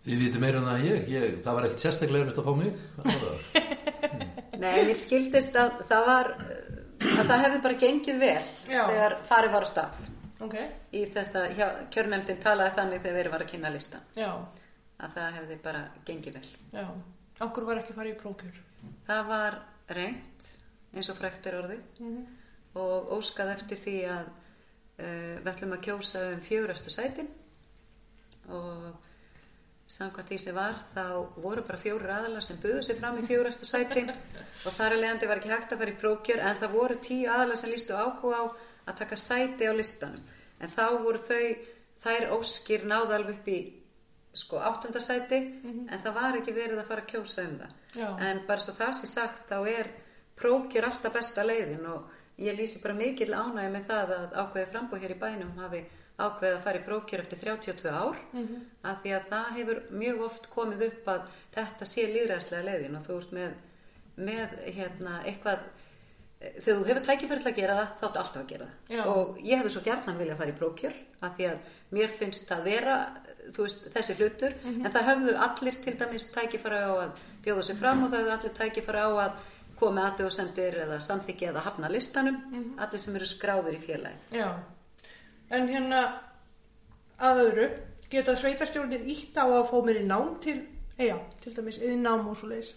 [0.00, 4.29] Þið viti meira en en ég, ég það var ekkert sérstaklega erfitt að fá mig.
[4.60, 6.30] Nei, mér skildist að það var,
[7.00, 8.82] að það hefði bara gengið vel Já.
[8.90, 10.00] þegar farið var á stað.
[10.44, 10.56] Ok.
[10.96, 14.02] Í þess að hjá, kjörnefndin talaði þannig þegar verið var að kynna lista.
[14.16, 14.30] Já,
[15.00, 16.48] Að það hefði bara gengið vel.
[16.76, 16.86] já.
[17.40, 18.56] Okkur var ekki farið í prókjör.
[19.06, 19.54] Það var
[19.96, 20.48] reynd,
[20.92, 22.02] eins og frekt er orðið,
[22.76, 27.30] og óskað eftir því að uh, við ætlum að kjósa um fjögurastu sætin
[28.52, 29.08] og
[29.90, 31.04] samkvæmt því sem var þá
[31.42, 35.30] voru bara fjórir aðalar sem buðu sig fram í fjórastu sætin og þar að leiðandi
[35.30, 38.38] var ekki hægt að fara í prókjör en það voru tíu aðalar sem lístu áhuga
[38.38, 38.44] á
[38.86, 40.22] að taka sæti á listanum.
[40.60, 41.50] En þá voru þau,
[42.04, 43.58] þær óskir náðu alveg upp í
[44.40, 45.40] sko áttundasæti
[45.90, 47.76] en það var ekki verið að fara að kjósa um það.
[47.98, 48.08] Já.
[48.22, 49.88] en bara svo það sé sagt þá er
[50.38, 51.86] prókjör alltaf besta leiðin.
[51.90, 55.82] Og ég lýsi bara mikill ánægja með það að ákveði frambúð hér í bænum hafi
[56.26, 58.56] ákveðið að fara í prókjör eftir 32 ár Mhm.
[58.84, 61.20] af því að það hefur mjög oft komið upp að
[61.56, 63.52] þetta sé líðræðslega leiðin og þú ert með,
[64.16, 65.58] með hérna, eitthvað
[66.40, 69.04] þegar þú hefur tækifæri til að gera það þá áttu alltaf að gera það Já.
[69.06, 71.58] og ég hefði svo gjarnan vilja að fara í prókjör af því að
[71.92, 72.96] mér finnst það vera
[73.58, 74.86] veist, þessi hlutur Mhm.
[74.86, 77.10] en það höfðu allir til dæmis tækifæri á að
[77.44, 79.32] bjóða sig fram og það höfðu allir tækifæri á að
[79.80, 82.78] koma aðdjóðsendir eða samþykja eða hafna listanum Mhm.
[82.78, 84.54] allir sem eru skráður í félagi Já.
[85.50, 86.02] En hérna
[87.20, 87.64] að öðru,
[88.10, 90.60] geta sveitarstjórnir ítt á að fá mér í nám til,
[90.98, 92.70] eða, til dæmis yðnám og svo leiðis.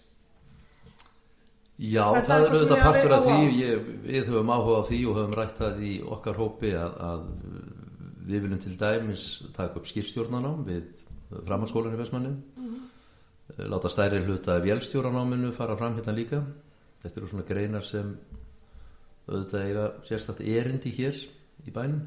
[1.84, 5.00] Já, það það er sem auðvitað partur af því, ég, við höfum áhuga á því
[5.10, 7.24] og höfum rætt það í okkar hópi að, að
[8.30, 9.24] við viljum til dæmis
[9.56, 11.02] taka upp skipstjórnanám við
[11.48, 12.82] framhalskólan í Vestmanni, Mhm.
[13.74, 16.44] láta stærri hluta vélstjóranáminu fara fram hérna líka.
[17.04, 18.14] Þetta eru svona greinar sem
[19.28, 21.18] auðvitað eiga sérstætt erindi hér
[21.68, 22.06] í bænum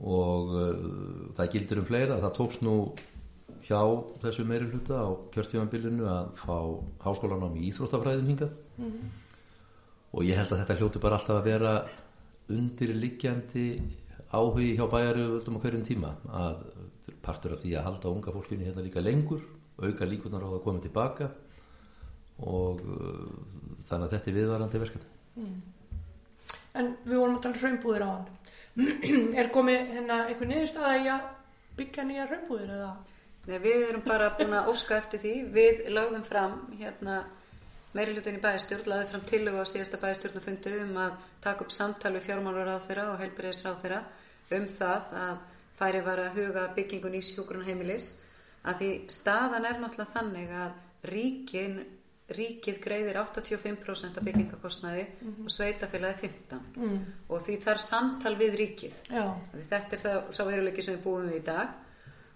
[0.00, 0.74] og uh,
[1.36, 2.76] það gildir um fleira, það tókst nú
[3.66, 3.80] hjá
[4.22, 6.56] þessu meiri hluta á kjörtímanbylunu að fá
[7.04, 8.54] háskólanám í Íþróttafræðin hingað.
[10.10, 11.74] Og ég held að þetta hljóti bara alltaf að vera
[12.50, 13.66] undirliggjandi
[14.34, 16.14] áhugi hjá bæjaru völdum á hverjum tíma.
[16.32, 16.64] Að
[17.22, 19.44] partur af því að halda unga fólkinu hérna líka lengur
[19.80, 21.30] auka líkunar á að koma tilbaka.
[22.40, 23.28] Og uh,
[23.88, 25.14] þannig að þetta er viðvarandi verkefni.
[26.80, 28.28] En við vorum að tala um hraunbúðir á hann.
[29.40, 31.28] er komið hérna einhver niðurstaða í að
[31.80, 32.92] byggja nýja hraunbúðir eða?
[33.48, 37.22] Nei, við erum bara búin að óska eftir því við lögðum fram hérna
[37.96, 42.12] meiri hlutin í bæðistjórn, laðið fram tillögu á síðasta bæðistjórnafundi um að taka upp samtal
[42.14, 44.02] við fjármálur á þeirra og helbriðis á þeirra
[44.54, 45.40] um það að
[45.80, 48.10] færi var að huga byggingun í sjúkrunheimilis
[48.68, 51.78] að því staðan er náttúrulega þannig að ríkin,
[52.36, 55.06] ríkið greiðir 85% af byggingakostnaði
[55.44, 56.98] og sveitafélagi 15 Mm.
[57.28, 58.92] og því þarf samtal við ríkið
[59.70, 61.68] Þetta er það sá veruleiki sem við búum við í dag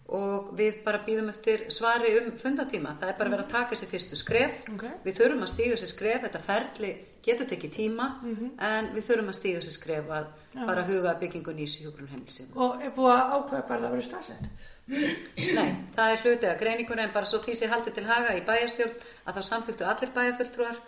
[0.09, 2.99] og við bara býðum eftir svari um fundatíma.
[3.01, 4.59] Það er bara verið að taka sér fyrstu skref.
[4.75, 4.85] Ok.
[5.07, 6.91] Við þurfum að stíga sér skref, þetta ferli
[7.25, 8.51] getur tekið tíma Mhm.
[8.61, 12.09] en við þurfum að stíga sér skref að fara að huga að byggingu nýs hjúgrun
[12.13, 12.53] heimilsinn.
[12.55, 14.45] Og er búið að ákveða hvað það verið staðsett?
[14.87, 18.43] Nei, það er hlutið að greiningur en bara svo því sé haldið til haga í
[18.45, 20.81] bæjarstjórn að þá samþyktu allir bæjarfulltrúar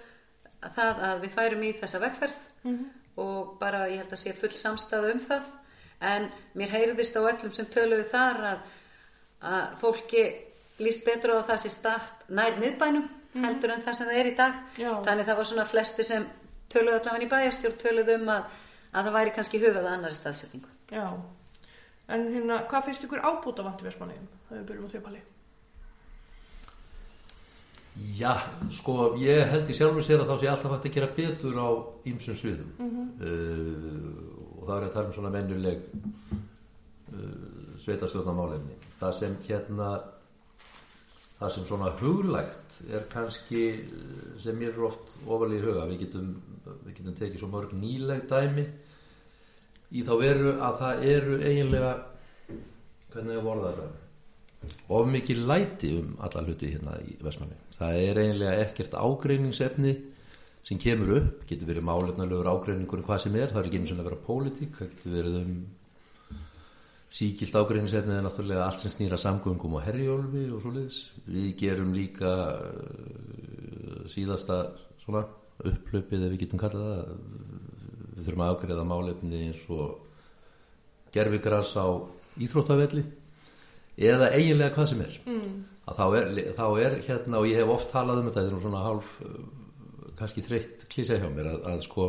[0.66, 2.40] að það að við færum í þessa vegferð.
[3.16, 5.46] Og bara ég held að sé full samstæða um það.
[6.04, 6.26] En
[6.58, 8.66] mér heyrðist á öllum sem töluðu þar að,
[9.40, 10.24] að fólki
[10.84, 13.06] líst betur á að það sé start nær miðbænum
[13.44, 14.60] heldur en það sem það er í dag.
[14.80, 14.92] Já.
[15.06, 16.28] þannig það var svona flesti sem
[16.72, 18.46] töluðu allavega í bæjastjórn töluðu um að,
[18.92, 20.72] að það væri kannski hugað að annari staðsetningu.
[20.92, 21.06] Já.
[22.06, 24.28] En hérna, hvað finnst ykkur ábúta vant í Vestmanniðum?
[24.48, 25.22] Það við byrjum á því Palli.
[28.16, 28.32] Já,
[28.76, 31.68] sko, ég held í sjálfur sér að þá sé alltaf hægt að gera betur á
[32.10, 34.10] ýmsum sviðum uh,
[34.60, 38.76] og það er að tala um svona mennuleg uh, sveitastjórnarmálefni.
[39.00, 39.90] Það sem hérna,
[41.40, 46.04] það sem svona huglægt er kannski uh, sem mér er oft ofalega í huga, við
[46.04, 46.34] getum,
[46.84, 48.68] við getum tekið svo mörg nýleg dæmi
[49.92, 51.94] í þá veru að það eru eiginlega,
[53.12, 53.92] hvernig ég vorða þetta?
[54.88, 57.56] of mikið læti um alla hluti hérna í Vestmanni.
[57.76, 59.94] Það er eiginlega ekkert ágreiningsefni
[60.66, 63.92] sem kemur upp, getur verið málefnalegur ágreiningur um hvað sem er, það er ekki eins
[63.92, 65.52] og að vera pólitík, það getur verið um
[67.16, 70.98] síkilt ágreiningsefni er náttúrulega allt sem snýra samgöngum og herjólfi og svo liðs.
[71.28, 74.64] Við gerum líka uh, síðasta
[75.04, 75.22] svona
[75.62, 77.55] upplöpið ef við getum kallað það
[78.16, 80.02] við þurfum að ágreiða málefni eins og
[81.14, 81.86] gerfigras á
[82.42, 83.04] íþróttavelli
[83.96, 85.52] eða eiginlega hvað sem er mm.
[85.88, 88.56] að þá er, þá er hérna og ég hef oft talað um þetta þetta er
[88.56, 89.38] nú svona hálf uh,
[90.16, 92.08] kannski þreytt klísja hjá mér að, að sko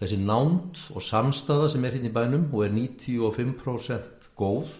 [0.00, 4.72] þessi nánd og samstaða sem er hérna í bænum og er 95% góð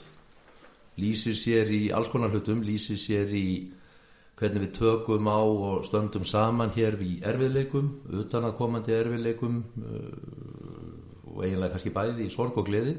[1.00, 3.46] lýsir sér í alls konar hlutum lýsir sér í
[4.44, 11.34] hvernig við tökum á og stöndum saman hér í erfiðleikum, utan að komandi erfiðleikum uh,
[11.34, 12.98] og eiginlega kannski bæði í sorg og gleði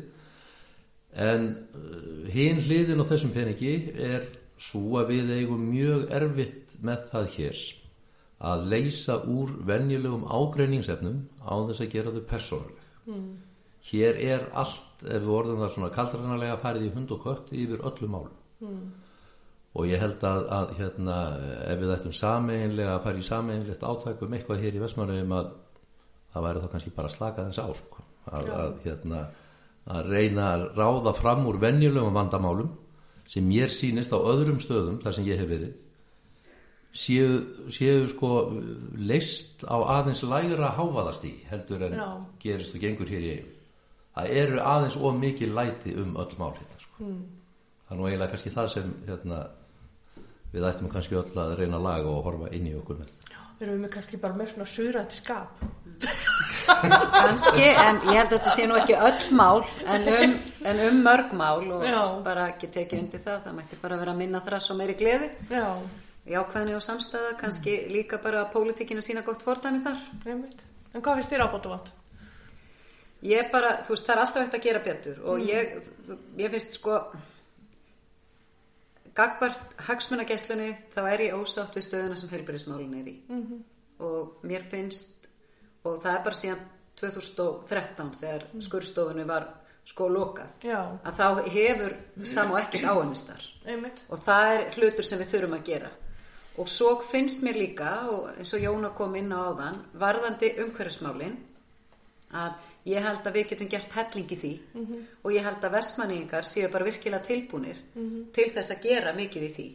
[1.16, 4.26] en uh, hinn hliðin á þessum peningi er
[4.60, 7.64] svo að við eigum mjög erfitt með það hér
[8.46, 13.30] að leysa úr venjulegum ágreiningsefnum á þess að gera þau persónuleg mm.
[13.92, 17.84] hér er allt ef við orðum það svona kaldranarlega farið í hund og kött yfir
[17.88, 18.86] öllu málum mm.
[19.76, 21.16] Og ég held að, að hérna,
[21.68, 25.50] ef við ættum sameinlega að fara í sameinlegt átækum eitthvað hér í Vestmannum að
[26.34, 28.06] það væri þá kannski bara slakað eins á sko.
[28.26, 29.26] að, að hérna
[29.86, 32.72] að reyna að ráða fram úr venjulegum vandamálum
[33.30, 35.74] sem mér sýnist á öðrum stöðum þar sem ég hef verið
[36.96, 37.28] séu,
[37.74, 38.32] séu sko
[38.98, 42.08] leist á aðeins lægra háfaðastí heldur en Já.
[42.42, 43.54] gerist og gengur hér í eigum
[44.16, 47.04] það eru aðeins of mikið læti um öll mál hérna sko.
[47.04, 47.22] mm.
[47.86, 49.42] það er nú eiginlega kannski það sem hérna,
[50.56, 53.14] við ættum kannski öll að reyna að laga og horfa inn í okkur með
[53.56, 55.62] Erum við kannski bara með svona surandi skap?
[57.16, 60.34] kannski, en ég held að þetta sé nú ekki öll mál en um,
[60.72, 62.02] en um mörg mál og Já.
[62.26, 65.30] bara ekki tekið undir það það mætti bara vera að minna þrass og meiri gleði
[65.48, 65.70] Já,
[66.36, 70.66] jákvæðni og samstæða, kannski líka bara að pólitíkin að sína gott fordæmi þar einmitt.
[70.92, 71.94] En hvað finnst þér ábúta vant?
[73.26, 75.78] ég bara, þú veist, það er alltaf eftir að gera betur og ég,
[76.40, 77.00] ég finnst sko
[79.16, 83.62] gagvart hagsmunagæslunni þá er ég ósátt við stöðuna sem heilbærismálun er í -hmm.
[84.00, 85.30] og mér finnst
[85.84, 89.48] og það er bara síðan 2013 þegar skurstofunni var
[89.86, 90.98] sko lokað Já.
[91.06, 94.04] að þá hefur sam og ekkert áhennistar Einmitt.
[94.10, 95.92] og það er hlutur sem við þurfum að gera
[96.58, 101.38] og svo finnst mér líka og eins og Jóna kom inn á áðan varðandi umhverfismálin
[102.32, 102.54] að
[102.86, 104.52] ég held að við getum gert helling í því.
[105.24, 107.82] Og ég held að vestmanningar séu bara virkilega tilbúnir
[108.36, 109.68] til þess að gera mikið í því.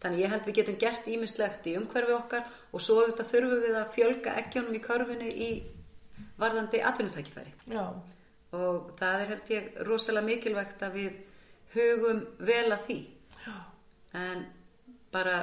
[0.00, 3.78] Þannig ég held við getum gert ímislegt í umhverfi okkar og svo auðvitað þurfum við
[3.80, 5.50] að fjölga ekkjónum í körfunni í
[6.36, 7.52] varðandi atvinnutækifæri.
[7.72, 7.86] Já,
[8.56, 11.16] og það er held ég rosalega mikilvægt að við
[11.76, 12.98] hugum vel að því.
[13.46, 13.56] Já,
[14.20, 14.44] en
[15.12, 15.38] bara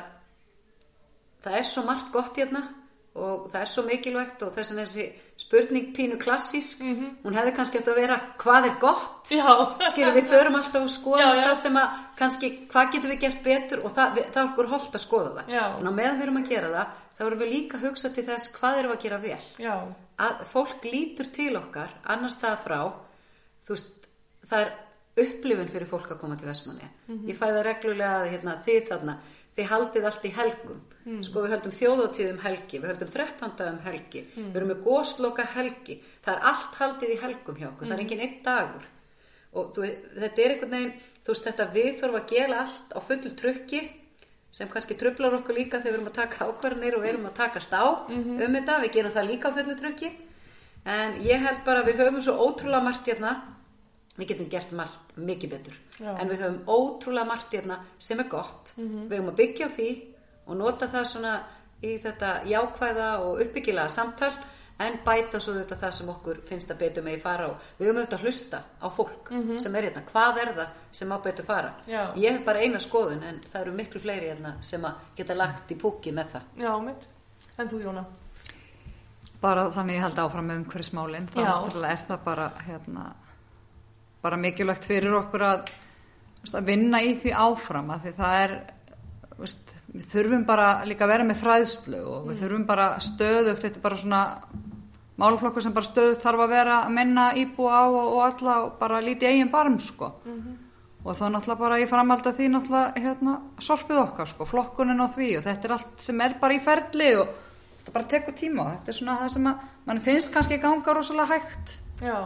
[1.44, 2.64] það er svo margt gott hérna
[3.14, 5.04] og það er svo mikilvægt og þess að þessi
[5.44, 6.82] spurning pínu klassísk.
[7.24, 9.30] Hún hefði kannski átt að vera hvað er gott?
[9.92, 11.44] Skilur við förum alltaf að skoða Já, já.
[11.48, 14.72] það sem að kannski hvað getum við gert betur og það, við, það er okkur
[14.74, 15.54] holdt að skoða það.
[15.54, 15.64] Já.
[15.80, 18.26] en á meðan við erum að gera það þá erum við líka að hugsa til
[18.30, 19.44] þess hvað erum við að gera vel?
[19.62, 19.76] Já,
[20.26, 22.80] að fólk lítur til okkar annars það frá
[23.70, 24.08] veist,
[24.50, 24.74] það er
[25.24, 26.90] upplifun fyrir fólk að koma til Vestmanni
[27.30, 29.18] ég fæ það reglulega að hérna, þið þarna
[29.58, 30.82] þið haldið allt í helgum.
[31.26, 35.46] Sko við höldum þjóðatíð um helgi við höldum þrettanda um helgi við erum með gósloka
[35.56, 35.98] helgi.
[36.24, 38.86] Það er allt haldið í helgum hjá okkur það er engin einn dagur.
[39.54, 40.94] Og þú, þetta er einhvern veginn
[41.24, 43.82] þú veist þetta við þurfum að gera allt á fullu trukki
[44.54, 47.38] sem kannski trublar okkur líka þegar við erum að taka ákvarðanir og við erum að
[47.40, 50.12] takast á um þetta, við gerum það líka á fullu trukki.
[50.84, 53.34] En ég held bara við höfum svo ótrúlega margt hérna
[54.18, 56.12] við getum gert margt mikið betur Já.
[56.20, 59.90] en við höfum ótrúlega margt hérna sem er gott við höfum að byggja á því
[60.46, 61.36] og nota það svona
[61.84, 64.32] í þetta jákvæða og uppbyggilega samtal
[64.84, 67.52] en bæta svo þetta það sem okkur finnst að betur megi fara á.
[67.78, 69.30] Við höfum auðvitað að hlusta á fólk
[69.62, 70.02] sem er hérna.
[70.10, 71.70] Hvað er það sem á betur fara?
[71.88, 72.02] Já.
[72.18, 75.72] Ég hef bara eina skoðun en það eru miklu fleiri hérna sem að geta lagt
[75.72, 76.50] í púki með það.
[76.66, 77.08] Já, mitt.
[77.58, 78.06] En þú, Jóna?
[79.44, 81.48] bara þannig ég held áfram með umhverfismálin þá Já.
[81.50, 83.06] náttúrulega er það bara hérna,
[84.24, 85.72] bara mikilvægt fyrir okkur að,
[86.54, 88.58] að vinna í því áfram að því það er
[89.38, 93.80] veist, við þurfum bara líka að vera með fræðslu og við þurfum bara stöðugt þetta
[93.80, 94.22] er bara svona
[95.22, 98.78] málaflokkur sem bara stöðugt þarf að vera að menna íbúa á og, og alla og
[98.80, 100.14] bara líti eigin barm sko.
[101.04, 105.08] Og þá náttúrulega bara ég framhald að því náttúrulega hérna, sorpið okkar sko, flokkunin á
[105.12, 107.34] því og þetta er allt sem er bara í ferli og
[107.82, 110.96] þetta bara tekur tíma og þetta er svona það sem að mann finnst kannski ganga
[110.96, 111.78] rosalega hægt.
[112.00, 112.18] Já,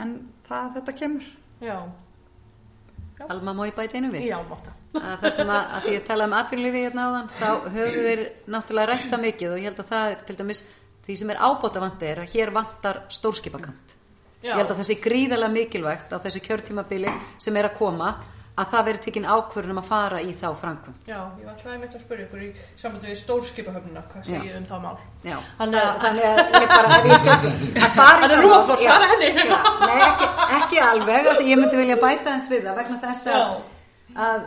[0.00, 0.16] en
[0.48, 1.30] það, þetta kemur
[1.62, 1.78] já.
[3.30, 4.26] Alma má ég bæta einu við?
[4.26, 8.06] Já, að það sem að, að því að tala um atvinnulífi hérna áðan, þá höfum
[8.08, 8.22] við
[8.54, 10.62] náttúrulega rætta mikið og ég held að það er til dæmis
[11.06, 13.94] því sem er ábóta vandi er að hér vantar stórskipakant.
[14.42, 14.50] Já.
[14.50, 18.10] Ég held að það sé gríðarlega mikilvægt á þessu kjörtímabili sem er að koma
[18.60, 21.06] að það veri tekin ákvörðun um að fara í þá framkvæmt.
[21.08, 22.48] Já, ég var alltaf einmitt að spyrja ykkur í
[22.82, 24.98] sambandi við stórskipahöfnuna, hvað segið um það mál?
[25.24, 27.46] Já, Þannig að- þannig að ég bara ég tek
[27.86, 29.30] að fara í Þannig að það nú mál- að fór Já, svara henni.
[29.32, 30.26] já, Nei, ekki,
[30.58, 33.56] ekki alveg, ég myndi vilja bæta eins við það vegna þess að,
[34.16, 34.42] að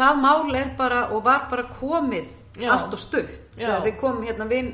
[0.00, 2.26] það mál er bara og var bara komið
[2.56, 2.70] Já.
[2.72, 3.38] allt og stutt.
[3.56, 4.72] Þegar við komum hérna við,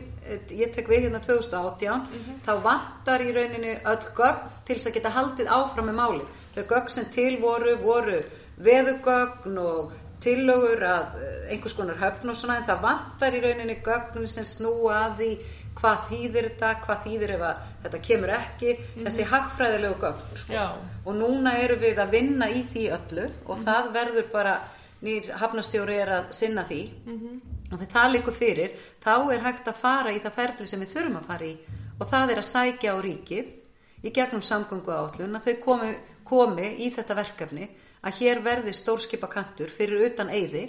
[0.55, 2.41] ég tek við hérna 2018, Mhm.
[2.47, 6.25] þá vantar í rauninni öll gögn til þess að geta haldið áfram með máli.
[6.55, 8.23] Þau gögn sem til voru, voru
[8.65, 13.79] veðugögn og tillögur að eh, einhvers konar höfn og svona en það vantar í rauninni
[13.87, 15.31] gögn sem snúa að því
[15.79, 18.73] hvað þýðir þetta, hvað þýðir ef að þetta kemur ekki,
[19.05, 20.65] þessi hagfræðilegu gögn sko.
[21.05, 24.57] Og núna erum við að vinna í því öllu og það verður bara
[25.07, 26.81] nýr hafnastjóri er að sinna því.
[27.71, 30.95] Og þegar það líkur fyrir þá er hægt að fara í það ferli sem við
[30.97, 31.55] þurfum að fara í.
[31.99, 33.55] Og það er að sækja á ríkið
[34.03, 35.93] í gegnum samgöngu átlun að þau komi,
[36.25, 37.69] komi í þetta verkefni
[38.03, 40.65] að hér verði stórskipakantur fyrir utan eyði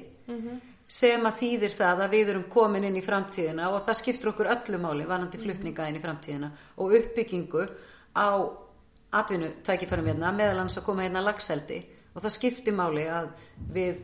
[0.89, 4.49] sem að þýðir það að við erum komin inn í framtíðina og það skiptur okkur
[4.55, 6.49] öllu máli varandi flutninga inn í framtíðina
[6.81, 7.65] og uppbyggingu
[8.17, 8.29] á
[9.19, 13.29] atvinnu tækifærum hérna meðal hans að koma hérna lagseldi og það skiptir máli að
[13.73, 14.01] við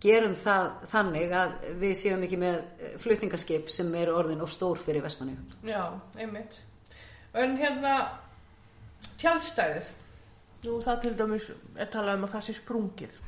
[0.00, 4.80] gerum það þannig að við séum ekki með eh, flutningaskip sem eru orðin of stór
[4.80, 5.36] fyrir Vestmanni.
[5.66, 6.56] Já, einmitt.
[7.36, 7.96] En hérna,
[9.20, 9.90] tjaldstæðið.
[10.64, 11.50] Nú það til dæmis
[11.80, 13.18] er talað um að það sé sprungið.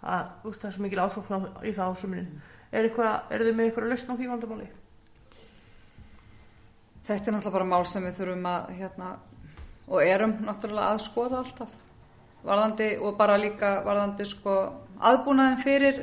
[0.00, 2.30] Það er svo mikil ásókn í það ásumunin.
[2.70, 4.70] Er, eitthvað, er þið með eitthvað lausn á því vandamáli?
[7.10, 9.10] þetta er náttúrulega bara mál sem við þurfum að hérna,
[9.90, 11.76] og erum náttúrulega að skoða alltaf
[12.46, 14.56] varðandi og bara líka varðandi sko
[15.10, 16.02] aðbúnaðin fyrir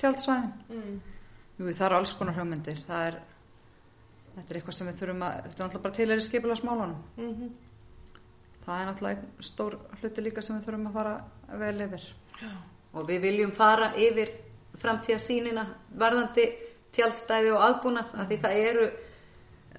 [0.00, 1.00] tjaldsvæðin Mm.
[1.58, 3.18] Jú, það eru alls konar hugmyndir er
[4.32, 7.02] þetta er eitthvað sem við þurfum að þetta er náttúrulega bara til er í skipilagsmálunum
[7.16, 7.52] Mm
[8.66, 11.14] það er náttúrulega einn stór hluti líka sem við þurfum að fara
[11.62, 12.04] vel yfir.
[12.94, 14.30] Og við viljum fara yfir
[14.82, 15.64] framtíðasýnina
[16.00, 16.44] varðandi
[16.92, 18.86] tjaldstæði og aðbúnað af því það eru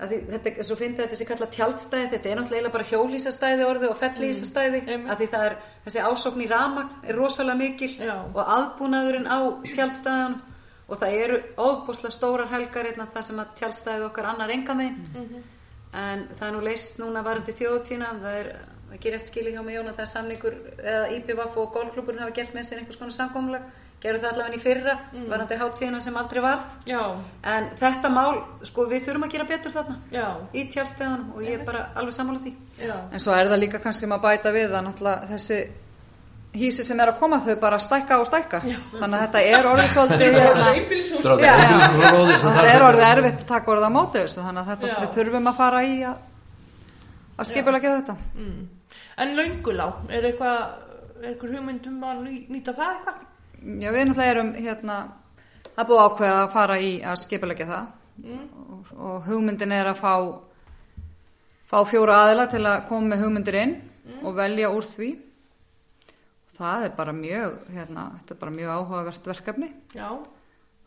[0.03, 2.87] að því, þetta er svo fyndið að þetta sé kallað tjaldstæði þetta er náttúrulega bara
[2.89, 5.55] hjólísastæði orðið og fellísastæði Mm, af því það er
[5.85, 8.15] þessi ásókn í ramagn er rosalega mikil Já.
[8.33, 9.37] og aðbúnaðurinn á
[9.69, 10.39] tjaldstæðan
[10.89, 14.97] og það eru óbúslega stórar helgar hérna það sem að tjaldstæðið okkar annar enga megin
[15.13, 15.43] Mhm.
[15.93, 18.51] En það er nú leist núna varandi þjóðtína það er
[18.93, 22.35] ekki rétt skili hjá mig Jón að það er samningur eða IPVF og golfklúburinn hafa
[22.37, 23.63] gert með sér einhvers konar samkomlag
[24.03, 25.27] gerðu það allavega í fyrra Mm.
[25.31, 26.65] varandi hátíðina sem aldrei varð.
[26.85, 27.01] Já,
[27.43, 31.53] en þetta mál, sko við þurfum að gera betur þarna já, í tjálstæðanum og ég
[31.59, 32.53] er bara alveg sammála því.
[32.81, 32.95] Já.
[33.13, 35.59] en svo er það líka kannski maður bæta við að náttúrulega þessi
[36.53, 39.89] hísi sem er að koma þau bara stækka og stækka þannig að þetta er orðið
[39.93, 41.53] svolítið Já.
[42.43, 44.95] þetta er orðið erfitt að taka orðið á móti þessu þannig að þetta, Já.
[45.01, 46.15] við þurfum að fara í að,
[47.39, 48.69] að skipulega þetta Mm.
[49.17, 50.61] En löngulá, er eitthvað,
[51.21, 53.19] er eitthvað hugmyndum að ný- nýta það eitthvað?
[53.83, 54.95] Já, við náttúrulega erum hérna,
[55.67, 57.85] það er búið ákveða að fara í að skipulegja það
[58.23, 58.41] Mm.
[58.69, 60.13] og, og hugmyndin er að fá
[61.71, 63.71] fá fjóra aðila til að koma með hugmyndir inn
[64.23, 65.07] og velja úr því
[66.57, 70.09] það er bara mjög hérna, þetta er bara mjög áhugavert verkefni Já,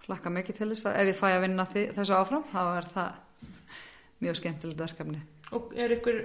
[0.07, 2.91] hlakka mikið til þess að ef ég fæ að vinna því, þessu áfram þá er
[2.95, 3.51] það
[4.27, 5.23] mjög skemmtilegt verkefni
[5.57, 6.21] og er ykkur,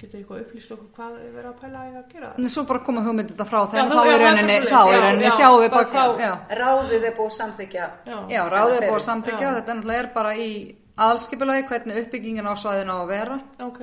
[0.00, 2.38] getur eitthvað upplýst okkur hvað er verið að pæla í að gera það?
[2.44, 5.02] en svo bara koma hugmyndir frá þeim þá það er rauninni, þá í svoleiðis.
[5.04, 6.30] rauninni Já, sjáum við bara
[6.62, 9.54] ráðið er búið að samþykja Já, Já, ráðið er búið að samþykja, Já.
[9.58, 10.48] þetta náttúrulega er bara í
[10.94, 13.80] aðalskipulagi hvernig uppbyggingin á svæðinu á að vera ok.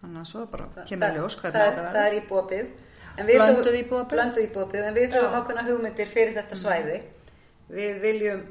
[0.00, 2.66] þannig að svo er bara kemur ljós það, hvernig það, þetta það verður er íbúabið
[3.26, 7.02] Blönduð íbúabið en við höfum ákveðna hugmyndir fyrir þetta svæði
[7.70, 8.48] við viljum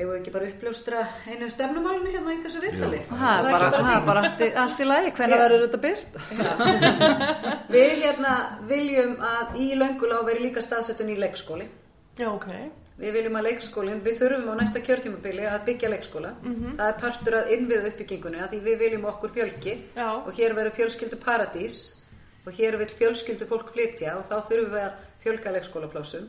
[0.00, 3.02] Hefur ekki bara uppljóstra einu stefnumálinu hérna í þessu viðtali?
[3.10, 6.16] Það er bara, það er bara allt, í, allt í lagi, hvernig verður þetta byrt?
[7.74, 8.36] Við hérna
[8.70, 11.68] viljum að í löngulá veri líka staðsettun í leikskóli.
[12.16, 12.48] Já, ok.
[13.00, 16.32] Við viljum að leikskólinn, við þurfum á næsta kjörtímabili að byggja leikskóla.
[16.46, 20.08] Það er partur að innviða uppbyggingunni að því við viljum okkur fjölki Já.
[20.16, 21.82] og hér verður fjölskyldu paradís
[22.50, 26.28] og hér vil fjölskyldu fólk flytja og þá þurfum við að fjölga leikskólaplásum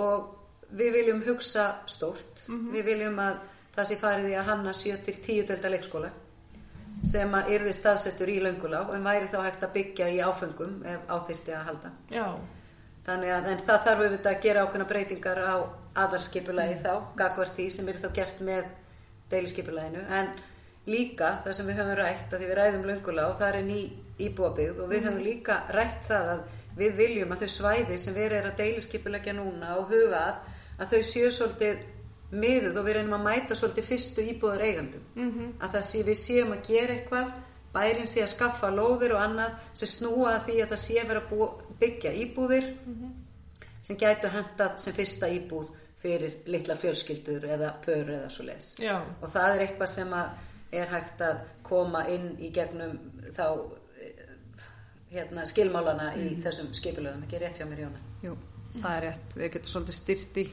[0.00, 0.30] og
[0.70, 2.44] við viljum hugsa stórt.
[2.48, 3.40] Við viljum að
[3.74, 6.12] það sé farið í að hanna 7-10 delta leikskóla
[7.06, 11.06] sem að yrði staðsettur í löngulá en væri þá hægt að byggja í áfengum ef
[11.08, 11.92] áþyrti að halda.
[12.12, 12.26] Já.
[13.06, 15.56] Þannig að en það þarf auðvitað að gera ákveðna breytingar á
[16.04, 18.68] aðarskipulagi þá, gagvart því sem er þá gert með
[19.30, 20.28] deiliskeipulaginu, en
[20.86, 23.80] líka það sem við höfum rætt að því við ræðum löngula og það er ný
[24.20, 26.42] íbúabygð og við höfum líka rætt það að
[26.80, 30.40] við viljum að þau svæði sem við erum að deiliskeipulagja núna og huga að,
[30.78, 31.84] að þau séu svolítið
[32.30, 35.06] miðuð og við reynum að mæta svolítið fyrstu íbúðar eigandum.
[35.14, 35.52] -hmm.
[35.60, 37.32] Að það sé við séum að gera eitthvað,
[37.74, 41.22] bærin sé að skaffa lóðir og annað sem snúa að því að það sé vera
[41.30, 41.50] að
[41.80, 42.66] byggja íbúðir
[43.82, 45.70] sem gætu hendað sem fyrsta íbúð
[46.00, 48.76] fyrir litlar fjölskyldur eða pör eða svo leis.
[48.78, 49.02] Já.
[49.22, 50.28] Og það er eitthvað sem að
[50.72, 52.96] er hægt að koma inn í gegnum
[53.36, 53.44] þá
[54.00, 54.24] eh,
[55.14, 58.02] hérna, skilmálana í þessum skipulöðum, ekki rétt hjá mér Jóna.
[58.24, 58.34] Jú,
[58.76, 60.46] það er rétt, við getum svolítið styrt í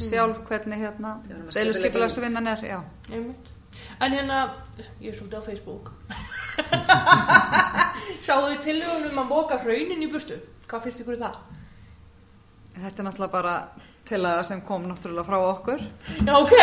[0.00, 2.78] sjálf hvernig hérna að deiluskipulagsvinnan er, já.
[3.10, 3.50] Einmitt.
[4.02, 4.38] En hérna,
[4.98, 5.92] ég er svolítið á Facebook
[8.26, 11.36] Sáðu þið tillögunum að móka raunin í burtu Hvað finnst ykkur um það?
[12.80, 13.54] Þetta er náttúrulega bara
[14.10, 15.80] tillaga sem kom náttúrulega frá okkur.
[16.26, 16.54] Já, ok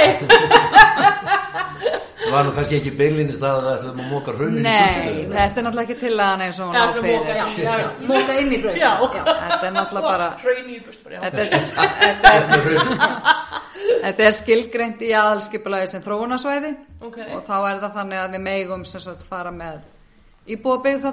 [2.28, 5.36] Það var nú kannski ekki beilinist að það ætlum að móka raunin í Nei, burtu.
[5.38, 7.20] þetta er náttúrulega ekki tillagan eins og hún Já, á það fyrir.
[7.20, 7.36] móka, já,
[7.78, 8.40] já.
[8.42, 8.80] Inn í brauð.
[8.82, 8.92] Já.
[9.08, 11.20] Þetta er náttúrulega bara, Raunin í burtu bara, já.
[11.24, 14.28] þetta er, þetta er, Þetta er raunin.
[14.28, 16.74] er skilgreint í aðalskipulagi sem þróunarsvæði
[17.08, 17.18] Ok.
[17.38, 19.80] og þá er það þannig að við megum sem sagt fara með
[20.58, 21.08] íbúabyggð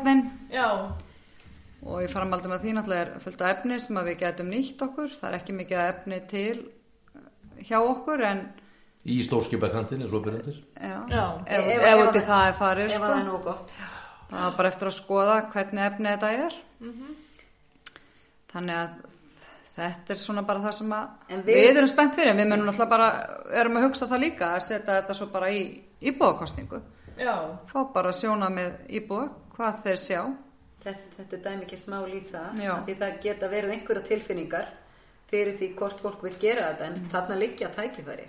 [1.84, 4.82] og í framhaldum að því náttúrulega er fullt af efni sem að við getum nýtt
[4.86, 5.10] okkur.
[5.20, 6.70] Það er ekki mikið af efni til
[7.68, 8.44] hjá okkur en
[9.04, 10.62] Í stórskipakantin eins og byrjandir.
[10.80, 11.24] já, Já.
[11.46, 13.04] ef, út í það er farið sko.
[13.04, 13.74] er.
[14.30, 16.54] Það er bara eftir að skoða hvernig efni þetta er.
[18.54, 18.94] Þannig að
[19.74, 22.34] þetta er svona bara það sem að En við, við- erum spennt fyrir.
[22.38, 23.08] Við munum náttúrulega bara,
[23.60, 26.80] erum að hugsa það líka að setja þetta svo bara í íbúakostningu.
[27.18, 27.34] já,
[27.66, 30.20] Fá bara að sjóna með íbúa hvað þeir sjá.
[30.84, 34.72] Þetta, er dæmikert mál í það því það geta verið einhverja tilfinningar
[35.30, 38.26] fyrir því hvort fólk vil gera þetta en þarna liggja tækifæri.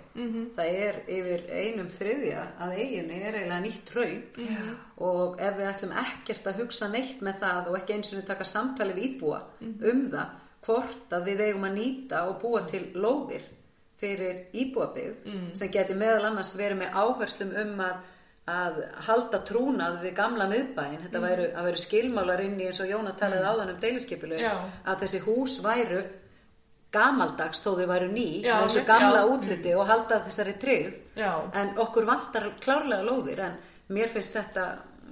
[0.56, 4.22] Það er yfir einum þriðja að eiginu er eiginlega nýtt raun
[5.10, 8.26] og ef við ætlum ekkert að hugsa neitt með það og ekki eins og við
[8.32, 10.34] taka samtali við íbúa um það
[10.66, 13.44] hvort að við eigum að nýta og búa til lóðir
[14.00, 17.96] fyrir íbúabyggð sem geti meðal annars verið með áherslum um að
[18.46, 18.76] að
[19.08, 23.14] halda trúnað við gamla miðbæin þetta væru, að væru skilmálar inn í eins og Jóna
[23.18, 24.52] talaði áðan um deiliskepilu Já.
[24.86, 26.04] að þessi hús væru
[26.94, 28.88] gamaldags þó þau væru ný Já, með þessu já.
[28.92, 31.32] gamla útliti og halda þessari tryggð Já.
[31.58, 33.58] en okkur vantar klárlega lóðir en
[33.90, 34.66] mér finnst þetta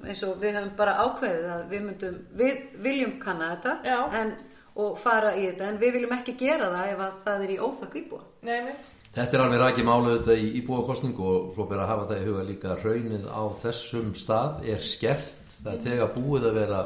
[0.04, 3.98] eins og við höfum bara ákveðið að við myndum við viljum kanna þetta Já.
[4.20, 4.34] en,
[4.78, 7.58] og fara í þetta en við viljum ekki gera það ef að það er í
[7.66, 11.84] óþökk íbúa nei, mitt Þetta er alveg rækið málu þetta í íbúakostningu og svo ber
[11.84, 15.52] að hafa það í huga líka raunin á þessum stað er skert.
[15.60, 16.80] Það er þegar búið að vera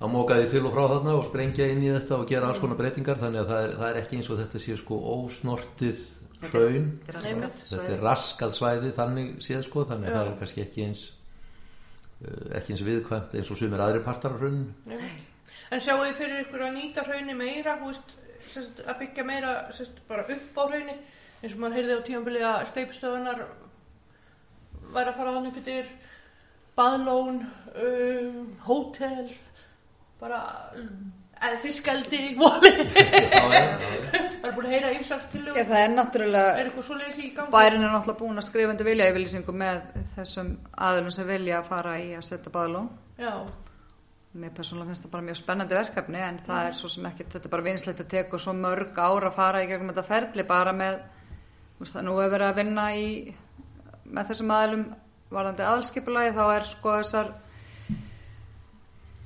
[0.00, 2.58] að móka því til og frá þarna og sprengja inn í þetta og gera alls
[2.62, 6.02] konar breytingar þannig að það er, það er ekki eins og þetta sé sko ósnortið
[6.48, 6.92] hraun.
[7.06, 11.04] Þetta er raskað svæði þannig séð sko þannig að það er kannski ekki eins
[12.24, 14.98] uh, ekki eins viðkvæmt eins og sumir aðri partar af rauninu.
[15.70, 17.94] En sjáu þið fyrir ykkur að nýta hraunni meira, þú
[18.48, 20.96] sest, að byggja meira sest, bara upp á hraunni,
[21.42, 23.44] eins og maður heyrði á tímanbili að steipstöðunar
[24.94, 25.90] væri að fara hann upp yfir
[26.76, 27.40] baðlón,
[27.84, 29.30] um, hótel,
[30.20, 30.40] bara
[30.78, 31.10] um,
[31.62, 32.70] fiskaldi, voli.
[32.90, 37.30] Það er búin að heyra einsar til Já, það er náttúrulega, Er eitthvað svoleiðis í
[37.36, 37.52] gangi?
[37.54, 39.80] bærin er náttúrulega búin að skrifa undir vilja yfirlýsingu með
[40.16, 40.50] þessum
[40.88, 42.88] aðlum sem vilja að fara í að setja baðlón.
[43.20, 43.32] Já,
[44.30, 47.48] Mér persónulega finnst það bara mjög spennandi verkefni en það er svo sem ekki, þetta
[47.48, 50.74] er bara vinslegt að teka svo mörg ár að fara í gegnum þetta ferli bara
[50.76, 51.00] með,
[51.74, 53.08] þú veist það nú er verið að vinna í,
[54.06, 54.84] með þessum aðlum
[55.34, 57.32] varðandi aðalskipulagi þá er sko þessar,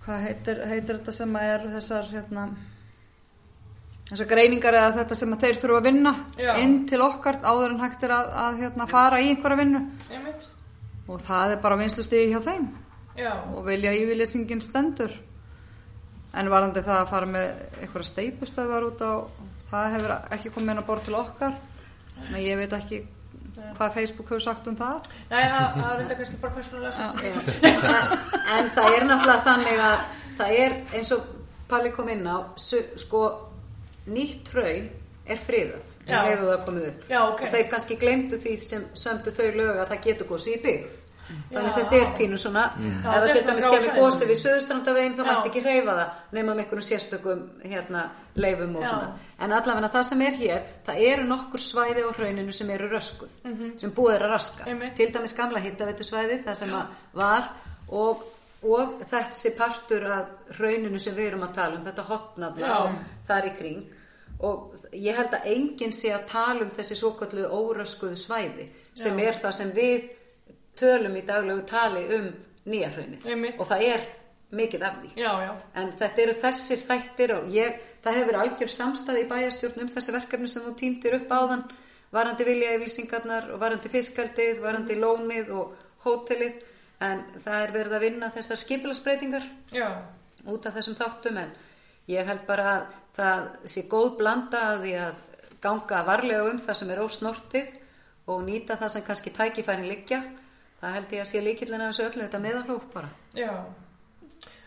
[0.06, 2.46] hvað heitir, heitir þetta sem að er þessar, hérna,
[4.08, 6.54] þessar greiningar eða þetta sem að þeir þurfa að vinna Já.
[6.62, 9.84] inn til okkar áður en hægt er að, að hérna, fara í einhverja vinnu.
[11.12, 12.66] Og það er bara vinslustigi hjá þeim
[13.18, 15.12] Já, og vilja yfirlýsingin stendur
[16.34, 17.50] en varandi það að fara með
[17.80, 19.12] einhverja steipustöðvar út á
[19.68, 21.54] það hefur ekki komið inn á bort til okkar
[22.30, 23.04] Nei, ég veit ekki
[23.74, 25.06] hvað Facebook hefur sagt um það.
[25.30, 27.08] Nei, það er reynda kannski bara persónulega Já.
[27.28, 27.94] en,
[28.56, 30.04] en það er náttúrulega þannig að
[30.38, 31.32] það er eins og
[31.68, 33.22] Palli kom inn á sko
[34.10, 34.90] nýtt raun
[35.24, 36.18] er friðað Já.
[36.20, 37.40] en Já, ok.
[37.40, 41.00] og þeir kannski glemdu því sem sömdu þau lög að það getur gósið í byggð
[41.52, 43.94] þannig að þetta er pínu svona Já, ef þetta það er kemur svæði.
[44.00, 48.04] gósið við söðustrandavegin þá mætti ekki hreyfa það nema með einhverjum sérstökum hérna,
[48.34, 48.90] leifum og Já.
[48.90, 49.08] svona
[49.38, 53.34] en allavega það sem er hér það eru nokkur svæði á hrauninu sem eru röskuð
[53.80, 54.68] sem búið er að raska.
[54.68, 54.94] Einmitt.
[54.96, 57.50] til dæmis gamla hittavetusvæði það sem að var
[57.88, 58.24] og,
[58.62, 62.96] og þessi partur af rauninu sem við erum að tala um þetta og
[63.28, 63.84] þar í kring
[64.44, 69.28] og ég held að enginn sé að tala um þessi svoköllu óröskuðu svæði sem Já.
[69.28, 70.08] er það sem við
[70.78, 72.28] tölum í daglegu tali um
[72.70, 73.26] nýja hraunið.
[73.28, 73.58] Einmitt.
[73.60, 74.04] og það er
[74.54, 75.10] mikið af því.
[75.18, 79.90] Já, já, en þetta eru þessir þættir og ég, það hefur algjör samstæði í bæjastjórnum
[79.94, 81.64] þessi verkefni sem þú týndir upp áðan
[82.14, 86.60] varandi vilja yfirlýsingarnar og varandi fiskaldið, varandi lónið og hótelið.
[87.04, 89.48] En það er verið að vinna þessar skipilagsbreytingar
[90.46, 91.50] út af þessum þáttum en
[92.08, 92.84] ég held bara að
[93.16, 95.18] það sé góð blanda af því að
[95.64, 97.72] ganga varlega um það sem er ósnortið
[98.30, 100.20] og nýta það sem kannski tækifærin liggja
[100.84, 103.50] það held ég að sé líkillina þessu öllu þetta meðalhóf bara já.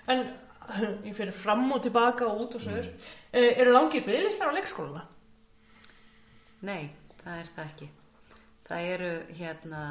[0.08, 0.26] En
[1.06, 2.90] ég fyrir fram og tilbaka og út og sögur.
[3.32, 5.04] Eh, eru langir byggðlistar á leikskóluna?
[6.68, 6.90] Nei,
[7.22, 7.88] það er það ekki.
[8.68, 9.82] Það eru hérna,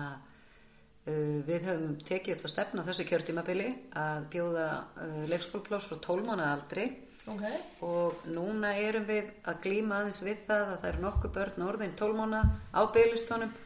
[1.07, 4.67] uh, við höfum tekið upp það stefna á þessu kjörtímabili að bjóða
[5.01, 6.87] uh, leikskólplás frá 12 mánuða aldri
[7.27, 7.47] Ok.
[7.83, 11.97] og núna erum við að glíma aðeins við það að það eru nokkuð börn orðin
[11.99, 12.43] 12 mánuða
[12.77, 13.57] á bygglistónum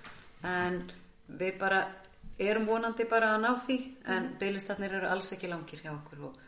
[0.46, 0.78] en
[1.40, 1.82] við bara
[2.48, 3.76] erum vonandi bara að ná því
[4.14, 6.38] en bygglistarnir eru alls ekki langir hjá okkur og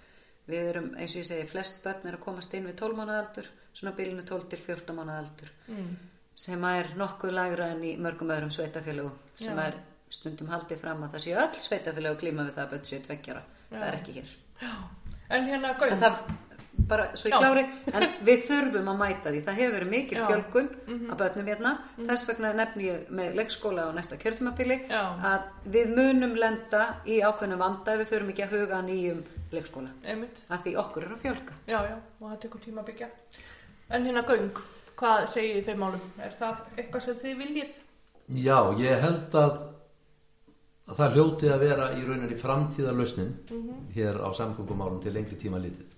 [0.49, 3.19] við erum eins og ég segi flest börn er að komast inn við 12 mánuða
[3.27, 5.97] aldur svona bylunu 12 til 14 mánuða aldur Mm.
[6.35, 9.67] sem er nokkuð lagra en í mörgum öðrum sveitafélögum sem Já.
[9.67, 9.75] er
[10.11, 13.01] stundum haldið fram að það séu öll sveitafélög að glíma við það að börn séu
[13.07, 14.33] tveggjara það er ekki hér
[14.63, 14.73] Já.
[15.31, 15.91] En hérna, Gaun.
[16.89, 17.39] Bara svo ég Já.
[17.41, 20.23] klári en við þurfum að mæta því það hefur verið mikil Já.
[20.23, 20.33] Mhm.
[20.33, 25.03] fjölgun af börnum hérna þess vegna nefni ég með leikskóla á næsta kjörðumapili Já.
[25.33, 25.41] að
[25.77, 29.23] við munum lenda í ákveðnum vanda ef við förum ekki að huga að nýjum
[29.53, 30.43] leikskóla Einmitt.
[30.51, 33.09] að því okkur er að fjölga Já, já, og það tekur tíma að byggja.
[33.91, 34.61] En hérna, Gaung,
[34.97, 36.05] hvað segir þið þeim málum?
[36.25, 37.81] Er það eitthvað sem þið viljið?
[38.33, 39.59] Já, ég held að,
[40.89, 43.33] að það hljóti að vera í rauninni framtíðarlausnin
[43.95, 45.91] hér á samgöngumálum til lengri tíma litið.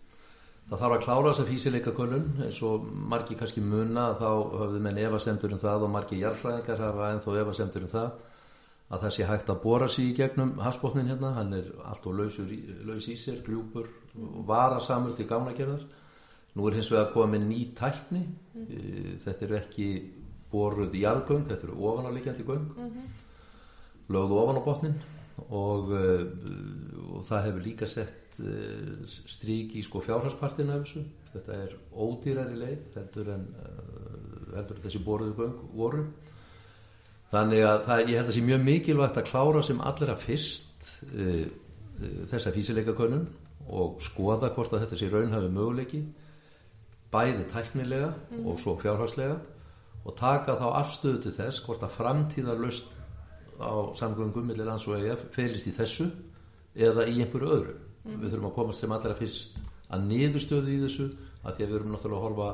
[0.64, 4.28] Það þarf að klára þessa físileikakönnun eins og margi kannski muna þá
[4.60, 8.14] höfðu menn efasemtur um það og margi jarðfræðingar hafa ennþá efasemtur um það
[8.94, 12.18] að það sé hægt að bóra sig í gegnum hafsbótnin hérna, hann er allt og
[12.20, 12.38] laus
[13.08, 13.88] í sér, grjúpur
[14.20, 15.84] og varasamur til gánagerðar.
[16.54, 18.20] Nú er hins vegar að koma með ný tækni,
[18.54, 19.14] mm.
[19.24, 19.88] þetta eru ekki
[20.52, 22.68] boruð jarðgöng, þetta eru ofanáliggjandi göng,
[24.14, 25.00] lögðu ofan á botnin
[25.48, 31.59] og, uh, og það hefur líka sett uh, strík í sko fjárhagspartina af þessu, þetta
[31.66, 36.07] er ódýrari leið heldur en, uh, heldur þessi boruðu göng voru.
[37.35, 41.47] Þannig að það, ég held að sé mjög mikilvægt að klára sem allra fyrst uh,
[41.47, 43.26] uh, þessa físileikakönnun
[43.74, 46.03] og skoða hvort að þetta sé raunhafi möguleiki
[47.14, 48.11] bæði tæknilega
[48.43, 49.39] og svo fjárhagslega
[50.05, 52.91] og taka þá afstöðu til þess hvort að framtíðar laust
[53.61, 56.09] á samgöngum millir lands og EF felist í þessu
[56.74, 57.74] eða í einhverju öðru.
[58.05, 59.61] Við þurfum að komast sem allra fyrst
[59.94, 61.07] að niðurstöðu í þessu
[61.44, 62.48] að því að við erum náttúrulega að horfa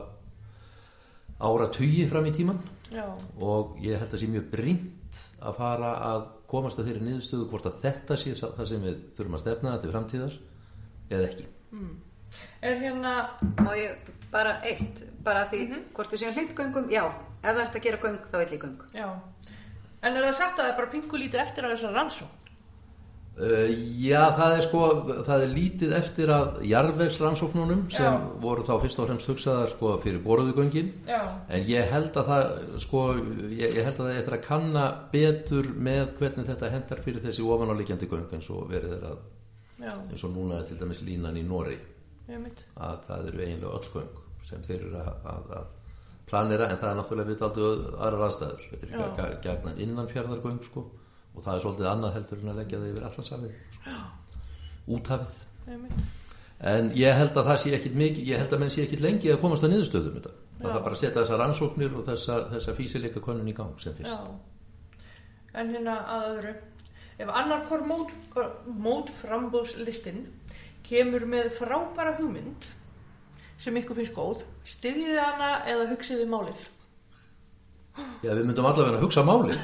[1.40, 2.60] ára tugi fram í tíman
[2.92, 3.06] Já.
[3.40, 7.68] og ég held að sé mjög brínt að fara að komast að þeirri niðurstöðu hvort
[7.70, 10.38] að þetta sé það sem við þurfum að stefna þetta framtíðar
[11.10, 11.46] eða ekki.
[12.62, 13.14] Er hérna,
[13.64, 15.64] og ég bara eitt bara því
[15.96, 17.04] hvort við séum hlindgöngum já,
[17.40, 19.08] ef það ert að gera göng þá ég göng já.
[20.00, 22.39] En er það sagt að það er bara pingu lítið eftir að þessar rannsókn?
[23.40, 23.70] Uh,
[24.02, 24.80] já, það er sko,
[25.24, 28.16] það er lítið eftir að jarðvegsrannsóknunum sem Já.
[28.42, 31.20] voru þá fyrst og fremst hugsaðar sko fyrir boruðugöngin Já.
[31.48, 32.50] en ég held að það
[32.84, 33.04] sko,
[33.54, 37.24] ég, ég held að það er eftir að kanna betur með hvernig þetta hendar fyrir
[37.24, 39.22] þessi ofanáliggjandi göng eins og verið er að
[39.86, 41.78] Já, eins og núna er til dæmis línan í Nóri
[42.76, 44.20] að það eru eiginlega öll göng
[44.50, 45.66] sem þeir eru að, að, að
[46.28, 47.64] planera en það er náttúrulega við aldrei
[48.04, 48.68] aðrar aðstæður.
[48.84, 50.84] Þetta er gæ- gjarnan innan fjardargöng sko
[51.34, 53.98] og það er svolítið annað heldur en að leggja það yfir allansafið sko.
[54.96, 55.38] úthafið
[56.70, 59.32] en ég held að það sé ekkit mikið ég held að menn sé ekkit lengi
[59.32, 60.32] að komast að niðurstöðum þetta.
[60.60, 63.96] það er bara að setja þessar rannsóknir og þessa, þessa físileika konun í gang sem
[63.96, 64.50] fyrst Já.
[65.58, 66.52] En hérna að öðru.
[67.20, 68.12] Ef annar hvort mót,
[68.84, 70.22] mótframbóðslistinn
[70.86, 72.68] kemur með frábæra hugmynd
[73.60, 76.62] sem ykkur finnst góð, styðjiði hana eða hugsiði málið?
[78.20, 79.60] Já, við myndum allavega að hugsa málið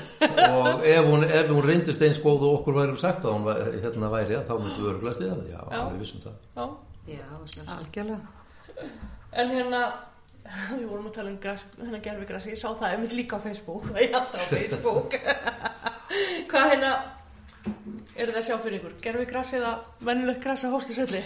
[0.48, 3.80] og ef hún, ef hún reyndist eins góð og okkur væri sagt að hún væ-
[3.84, 6.66] hérna væri þá myndum við örgulega stiða það, já, alveg vissum það Já.
[7.06, 7.26] Já,
[7.76, 8.20] algjörlega.
[9.36, 9.80] En hérna,
[10.72, 13.86] við vorum að tala um græs, hérna gerfigrassi, ég sá það einmitt líka á Facebook,
[14.02, 15.14] ég átti á Facebook.
[16.50, 16.92] Hvað hérna,
[18.16, 18.96] er það að sjá fyrir ykkur?
[19.04, 19.74] Gerfigrassi eða
[20.08, 21.22] venjulegt græs á hóstisvelli?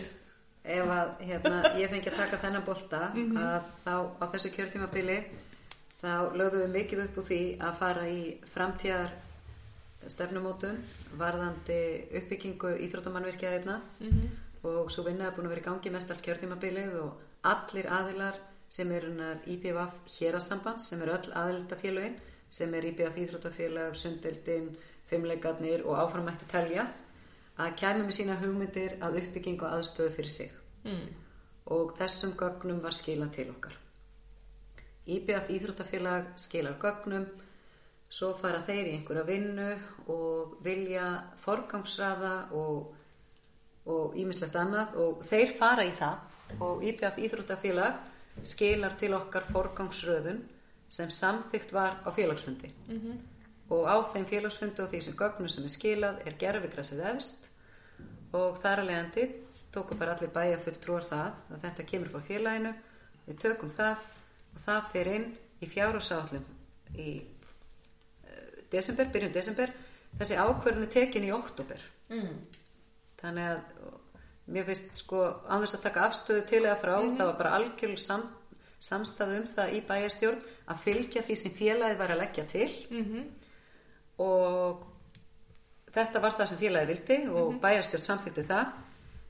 [0.70, 5.16] Ef að hérna, ég fengi að taka þennan bolta að þá á þessu kjörtímabili
[6.00, 8.20] þá lögðum við mikið upp úr því að fara í
[8.54, 9.10] framtíðar
[10.08, 10.78] stefnumótun
[11.20, 11.80] varðandi
[12.20, 13.80] uppbyggingu íþróttamannvirkjaðirna
[14.70, 17.20] og svo vinna er búin að vera í gangi mest allt kjörtímabilið og
[17.50, 18.40] allir aðilar
[18.70, 22.16] sem eru hennar IPVF hérasambands sem eru öll aðildafélögin
[22.50, 24.72] sem er IPVF íþróttafélag, sundeldin,
[25.10, 26.86] fimmleikarnir og áframætti telja
[27.60, 31.08] að kæmi með sína hugmyndir að uppbyggingu og aðstöðu fyrir sig Mm.
[31.66, 33.74] og þessum gögnum var skilað til okkar.
[35.16, 37.26] IBF Íþróttafélag skilar gögnum,
[38.10, 39.68] svo fara þeir í einhverja vinnu
[40.10, 41.10] og vilja
[41.42, 42.96] forgangsraða og
[43.88, 46.18] og ímislegt annað og þeir fara í það.
[46.60, 48.00] Og IBF Íþróttafélag
[48.46, 50.40] skilar til okkar forgangsröðun
[50.90, 52.72] sem samþygt var á félagsfundi.
[53.70, 57.48] Og á þeim félagsfundi og því sem gögnum sem er skilað er gerfigrassið efst
[58.32, 59.28] og þar að leiðandi
[59.74, 62.74] tóku bara allir bæja fulltrúar það að þetta kemur frá félaginu.
[63.26, 63.96] Við tökum það
[64.54, 65.28] og það fer inn
[65.60, 66.44] í fjárhásállum
[66.98, 69.72] í uh, desember, byrjun desember.
[70.18, 72.38] Þessi ákvörðin er tekin í oktober Mm.
[73.20, 73.90] þannig að
[74.50, 77.98] mér finnst sko án þess að taka afstöðu til eða frá það var bara algjörl
[78.02, 78.24] sam,
[78.82, 82.70] samstæðu um það í bæjarstjórn að fylgja því sem félagið var að leggja til.
[82.90, 83.28] Mm
[84.20, 84.82] og
[85.94, 88.74] þetta var það sem félagið vildi og bæjarstjórn samþykti það.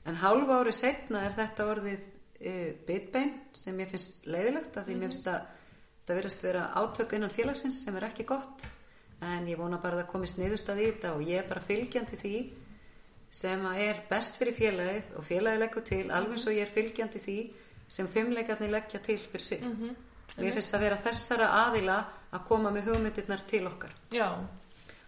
[0.09, 2.01] En hálfu ári setna er þetta orðið
[2.41, 5.49] uh, bitbein sem ég finnst leiðilegt að því mér finnst að
[6.07, 8.65] það verðast vera átök innan félagsins sem er ekki gott.
[9.21, 12.17] En ég vona bara að það komist niðurstað í þetta og ég er bara fylgjandi
[12.17, 12.35] því
[13.31, 16.73] sem að er best fyrir félagið og félagið leggur til alveg eins og ég er
[16.75, 17.35] fylgjandi því
[17.91, 19.67] sem fimmleikarnir leggja til fyrir sig.
[20.39, 21.99] Mér finnst að vera þessara aðila
[22.31, 23.93] að koma með hugmyndirnar til okkar.
[24.15, 24.27] Já,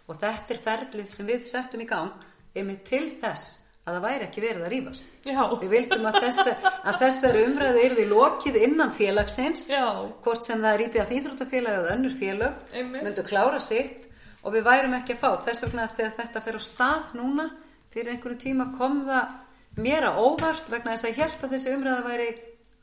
[0.08, 4.26] og þetta er ferlið sem við settum í gang einmitt til þess að það væri
[4.28, 5.08] ekki verið að rífast.
[5.28, 6.54] já, Við vildum að, þessa,
[6.88, 9.84] að þessari umræðu yrði lokið innan félagsins, já,
[10.24, 13.04] hvort sem það er íbjöð íþróttafélag eða önnur félag, Einmitt.
[13.10, 14.08] myndu klára sitt
[14.44, 15.30] og við værum ekki að fá.
[15.50, 17.50] Þess vegna þegar þetta fer á stað núna,
[17.94, 19.36] fyrir einhverju tíma kom það
[19.84, 22.30] mér að óvart vegna þess að ég held að þessi umræða væri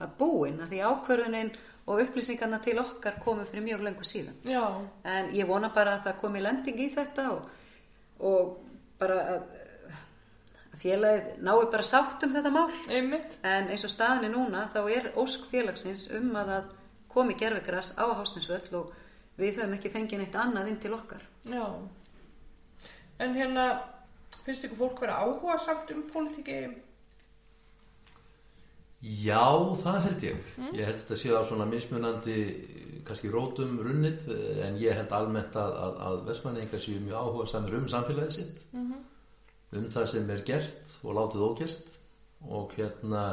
[0.00, 1.50] að búin, að því ákvörðunin
[1.90, 4.62] og upplýsingarna til okkar komu fyrir mjög lengur síðan já,
[5.04, 7.48] en ég vona bara að það komi lending í þetta og,
[8.20, 8.52] og
[9.00, 9.59] bara að
[10.80, 13.38] félagið nái bara sátt um þetta mál einmitt.
[13.42, 16.74] en eins og staðin er núna þá er ósk félagsins um að það
[17.10, 18.92] komi gerfigras á hásninsvöll og
[19.40, 21.64] við höfum ekki fengið neitt annað inn til okkar Já.
[23.20, 23.64] En hérna,
[24.44, 26.60] finnst ykkur fólk vera áhuga samt um pólitíki?
[29.00, 29.44] Já,
[29.80, 30.48] það held ég.
[30.76, 32.36] Ég held þetta sé á svona mismunandi
[33.08, 34.26] kannski rótum runnið
[34.66, 38.66] en ég held almennt að, að, að vestmanningar séu mjög áhuga samir um samfélagið sitt
[39.76, 41.96] um það sem er gert og látið ógert.
[42.50, 43.24] Og hérna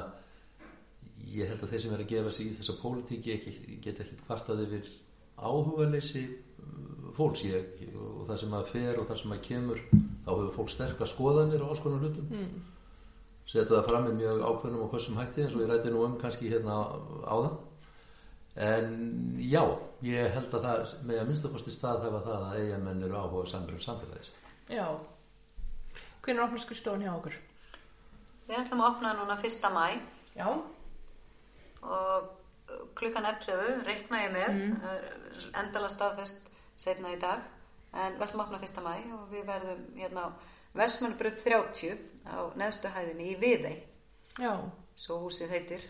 [1.32, 3.38] ég held að þeir sem er að gefa sig í þessa pólitíki
[3.84, 4.90] geta ekkert kvartað yfir
[5.38, 7.46] áhugaleysi uh, fólks.
[7.48, 11.12] Ég, og það sem að fer og það sem að kemur þá hefur fólk sterkar
[11.12, 12.28] skoðanir á alls konar hlutum.
[12.34, 12.66] Mm.
[13.48, 16.18] setja það fram með mjög ákveðnum og hvessum hætti eins og ég ræti nú um
[16.20, 16.82] kannski hérna
[17.24, 17.60] áðan.
[18.58, 18.88] En
[19.38, 19.62] já,
[20.02, 23.76] ég held að það með að minnstakosti stað hefa það að eigamenn eru áhuga samir
[23.78, 24.32] um samfélagis
[24.68, 24.88] Já.
[26.28, 27.36] Hvernig opnar skrifstofan hjá okkur?
[28.49, 29.67] Við ætlum að opna núna 1.
[29.71, 29.86] mæ
[30.36, 30.47] Já.
[31.88, 34.73] og uh, klukkan 11 reikna ég með mm.
[35.61, 37.45] endala staðfest setna í dag
[37.93, 38.84] en við ætlum að opna 1.
[38.84, 40.30] mæ og við verðum hérna á
[40.75, 41.95] Vestmannbröð 30
[42.28, 43.80] á neðstu hæðinni í Viðey
[44.36, 44.51] Já.
[44.99, 45.88] svo húsið heitir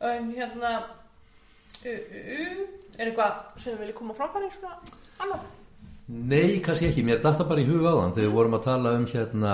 [0.00, 0.76] En hérna,
[1.82, 2.62] uh, uh, uh,
[2.94, 4.78] er eitthvað sem við viljum koma framfæri svona
[5.18, 5.50] annað?
[6.10, 9.04] Nei, kannski ekki, mér datta bara í huga áðan þegar við vorum að tala um
[9.06, 9.52] hérna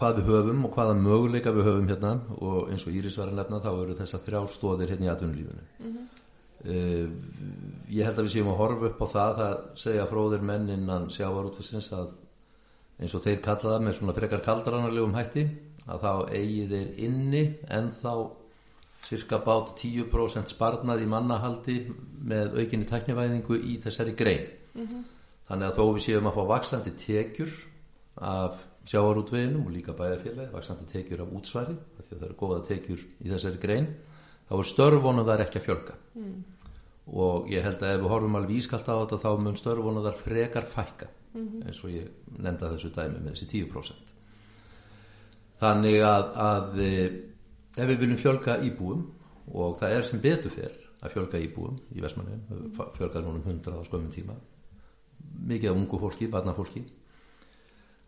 [0.00, 2.12] hvað við höfum og hvaða möguleika við höfum hérna.
[2.40, 5.66] Og eins og Íris var að nefna þá eru þessar þrjár stóðir hérna í atvinnulífinu.
[6.60, 7.10] Uh,
[7.92, 9.42] ég held að við séum að horfa upp á það.
[9.44, 12.14] Að segja fróðir menn innan sjávarútvisins að
[13.00, 15.44] eins og þeir kalla það með svona frekar kaldranarlegum hætti
[15.90, 18.14] að þá eigi þeir inni en þá
[19.04, 21.76] cirka bát 10% sparnað í mannahaldi
[22.28, 27.54] með aukinni tæknivæðingu í þessari grein þannig að þó við séum að fá vaksandi tekjur
[28.30, 28.60] af
[28.90, 33.30] sjávarútveginum og líka bæjarfélagi, vaksandi tekjur af útsværi því að það eru góða tekjur í
[33.30, 33.88] þessari grein
[34.48, 35.94] þá er störfunum þar ekki að fjölga.
[37.10, 40.20] Og ég held að ef við horfum alveg ískalt á þetta þá mun störfuna þar
[40.20, 42.08] frekar fækka eins og ég
[42.38, 44.10] nefnda þessu dæmi með þessi 10%
[45.60, 46.92] þannig að, að e,
[47.76, 49.04] ef við viljum fjölga íbúum
[49.54, 53.78] og það er sem betur fyrr að fjölga íbúum í Vestmannheim fjölga núna um 100
[53.78, 54.34] á skömmin tíma
[55.46, 56.84] mikið af ungu fólki, barnafólki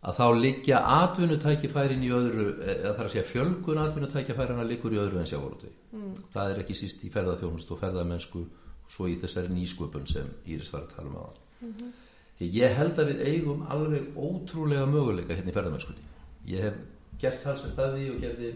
[0.03, 4.99] að þá liggja atvinnutækifærin í öðru eða þar að segja fjölgun atvinnutækifærin að liggur í
[4.99, 6.15] öðru en sjávarúti mm.
[6.33, 8.43] það er ekki síst í ferðarþjónust og ferðarmennsku
[8.91, 11.91] svo í þessari nýsköpun sem Íris var að tala um á mm -hmm.
[12.39, 16.11] ég held að við eigum alveg ótrúlega möguleika hérna í ferðarmennskunni
[16.51, 16.81] ég hef
[17.19, 18.53] gert halsast staði og gerði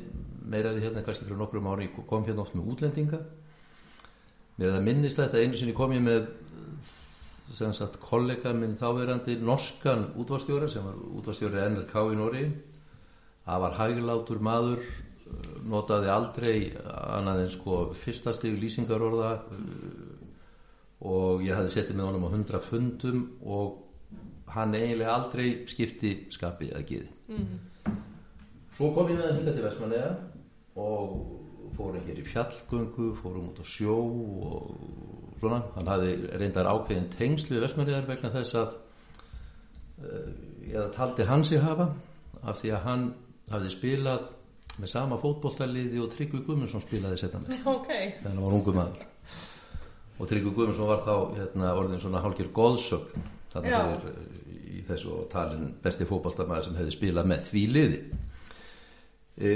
[0.48, 3.20] meiraði hérna kannski fyrir nokkrum ári kom hérna oft með útlendinga.
[4.58, 6.30] Mér er það minnist þetta einu sinni kom ég með
[7.56, 12.46] sem sagt kollega minn þáverandi norskan útvarstjóra sem var útvarstjóri NRK í Nóri
[13.46, 14.84] það var hæglátur maður
[15.68, 19.32] notaði aldrei annað en sko fyrsta stígu lýsingarorða
[21.08, 23.84] og ég hafði settið með honum á hundra fundum og
[24.56, 27.98] hann eiginlega aldrei skipti skapið að giði mm.
[28.78, 30.14] svo kom ég með hann hinga til Vestmanlega
[30.78, 34.72] og fórum hér í fjallgöngu fórum út á sjó og
[35.40, 36.12] svona hann hafði
[36.42, 38.76] reyndar ákveðin tengslið Vestmanlegar vegna þess að
[40.04, 40.32] uh,
[40.68, 41.92] ég taldi hans í hafa
[42.44, 43.06] af því að hann
[43.52, 44.28] hafði spilað
[44.78, 47.64] með sama fótbolltaliði og Tryggvi Guðmundsson spilaði setna með.
[47.78, 48.12] Okay.
[48.20, 49.08] þegar hann var ungu maður.
[50.18, 54.84] Og Tryggvi Guðmundsson var þá hérna, orðin svona hálkjör góðsögn þannig að það er í
[54.88, 58.02] þessu talin besti fótbolltamaður sem hefði spilað með því liði.
[59.38, 59.56] E,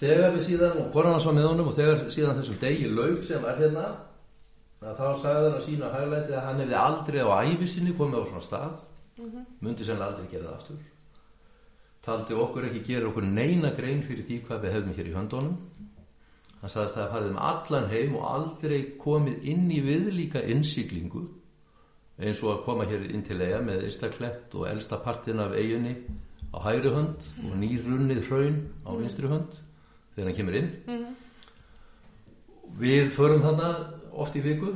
[0.00, 3.42] þegar við síðan og konan var með honum og þegar síðan þessum degi laug sem
[3.44, 3.88] var hérna
[4.80, 8.46] þá sagði hann að sína hægleiti að hann hefði aldrei á æfisinni komið á svona
[8.46, 8.78] stað.
[9.18, 9.44] Mm -hmm.
[9.60, 10.78] myndi sennilega aldrei gera það aftur.
[12.04, 15.56] Taldi okkur ekki gera okkur neina grein fyrir því hvað við hefðum hér í höndunum.
[16.60, 21.22] Hann sagðist að það farið um allan heim og aldrei komið inn í viðlíka innsýklingu
[22.20, 25.94] eins og að koma hér inn til eiga með Ístaklett og elsta partin af eiginni
[26.52, 29.60] á hægri hönd og nýrunnið hraun á vinstri hönd
[30.14, 30.70] þegar hann kemur inn.
[30.86, 31.14] Mm -hmm.
[32.80, 34.74] við förum þarna oft í viku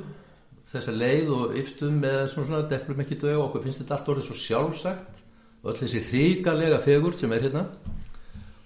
[0.75, 4.11] þessa leið og yftum með svona, svona deplum ekki dög og okkur finnst þetta allt
[4.13, 5.23] orðið svo sjálfsagt
[5.63, 7.65] og öll þessi hríkalega fegur sem er hérna.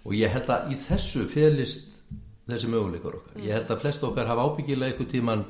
[0.06, 1.98] Og ég held að í þessu felist
[2.48, 3.40] þessi möguleikar okkar.
[3.44, 5.44] Ég held að flest okkar hafa ábyggilega eitthvað tíman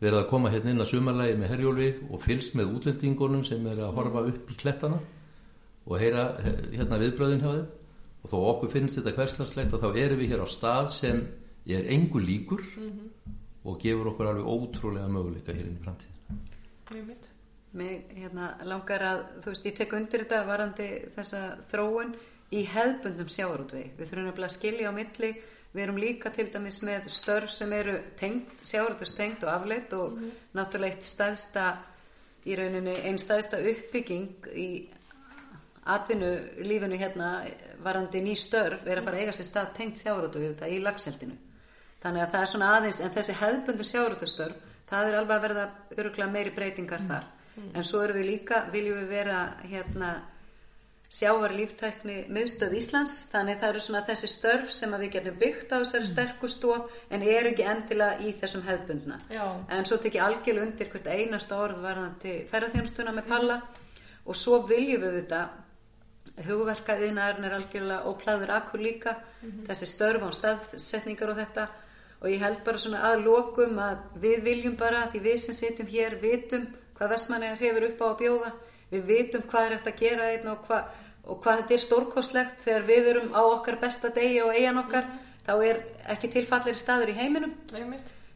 [0.00, 3.82] verið að koma hérna inn að sumarlægi með herjóli og fylst með útlendingunum sem er
[3.84, 5.00] að horfa upp í klettana
[5.88, 6.28] og heyra
[6.72, 7.66] hérna viðbröðin hjá þeim.
[8.18, 11.20] Og þó okkur finnst þetta hverslarslegt og þá erum við hér á stað sem
[11.68, 12.64] er engu líkur.
[12.78, 13.37] Mm -hmm.
[13.68, 16.18] Og gefur okkur alveg ótrúlega möguleika hér inn í framtíðin
[17.76, 22.14] Mér hérna, langar að þú veist, ég tek undir þetta varandi þessa þróun
[22.56, 25.32] í hefðbundum sjáarútvegi við þurfum að skilja á milli.
[25.74, 30.22] Við erum líka til dæmis með störf sem eru tengt, sjáarútvegstengt og afleitt og mm
[30.22, 30.30] -hmm.
[30.56, 31.66] náttúrulega eitt staðsta
[32.46, 34.88] í rauninni einn staðsta uppbygging í
[35.84, 36.32] atvinnu
[36.64, 37.44] lífinu hérna
[37.84, 40.38] varandi ný störf er að fara að eiga sér stað tengt sjáurötu
[40.68, 41.36] í lagseldinu
[42.02, 45.68] þannig að það er svona aðeins en þessi hefðbundu sjáurötustörf það er alveg að verða
[45.96, 47.12] öruglega meiri breytingar mm.
[47.12, 47.28] þar
[47.58, 47.70] mm.
[47.74, 50.10] en svo eru við líka viljum við vera hérna
[51.08, 55.80] sjávar líftækni miðstöð Íslands þannig það eru svona þessi störf sem við getum byggt á
[55.80, 56.10] þessari mm.
[56.12, 59.46] sterkustof en eru ekki endilega í þessum hefðbundna Já.
[59.72, 64.04] en svo tekið algjörlu undir hvert einasta orð varðandi ferðarþjónstuna með palla mm.
[64.28, 65.42] og svo viljum við þetta
[66.46, 69.66] hugverkaðiðnaðurinn er algjörlega óplæður akkur líka mm -hmm.
[69.66, 71.68] þessi störf á staðsetningar og þetta
[72.20, 75.90] og ég held bara svona að lokum að við viljum bara því við sem sitjum
[75.90, 76.66] hér vitum
[76.98, 78.52] hvað vestmannir hefur upp á að bjóða.
[78.90, 80.78] Við vitum hvað er eftir að gera einn og, hva,
[81.28, 82.62] og hvað þetta er stórkostlegt.
[82.64, 85.42] Þegar við erum á okkar besta degi og eigin okkar mm -hmm.
[85.46, 85.82] þá er
[86.14, 87.54] ekki tilfallir staður í heiminum.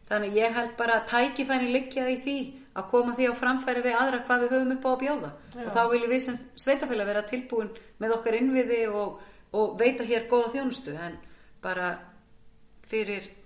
[0.09, 2.39] Þannig ég held bara að tækifæni liggja í því
[2.73, 5.31] að koma því á framfæri við aðra hvað við höfum upp á að bjóða.
[5.55, 5.65] Já.
[5.67, 7.69] og þá viljum við sem sveitafélag vera tilbúin
[7.99, 9.21] með okkar innviði og,
[9.51, 10.95] og veita hér góða þjónustu.
[10.95, 11.17] En
[11.61, 11.99] bara
[12.89, 13.42] fyrir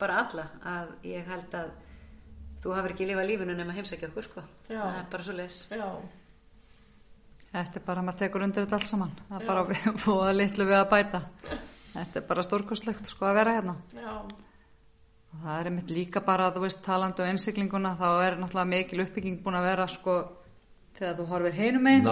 [0.00, 1.70] bara alla að ég held að
[2.60, 4.42] þú hafur ekki lifað lífinu nema heimsækja okkur sko.
[4.68, 4.80] Já.
[4.80, 5.60] það er bara svo les
[7.50, 9.14] Þetta er bara, maður tekur undir þetta alls saman.
[9.26, 9.48] Það er Já.
[9.48, 11.20] bara að búa litlu við að bæta.
[11.96, 13.74] Þetta er bara stórkostlegt sko að vera hérna.
[13.96, 14.12] Já.
[15.30, 18.70] Og það er einmitt líka bara að þú veist talandu um einsiklinguna þá er náttúrulega
[18.70, 20.14] mikil uppbygging búin að vera sko
[20.98, 22.06] þegar þú horfir heinum einn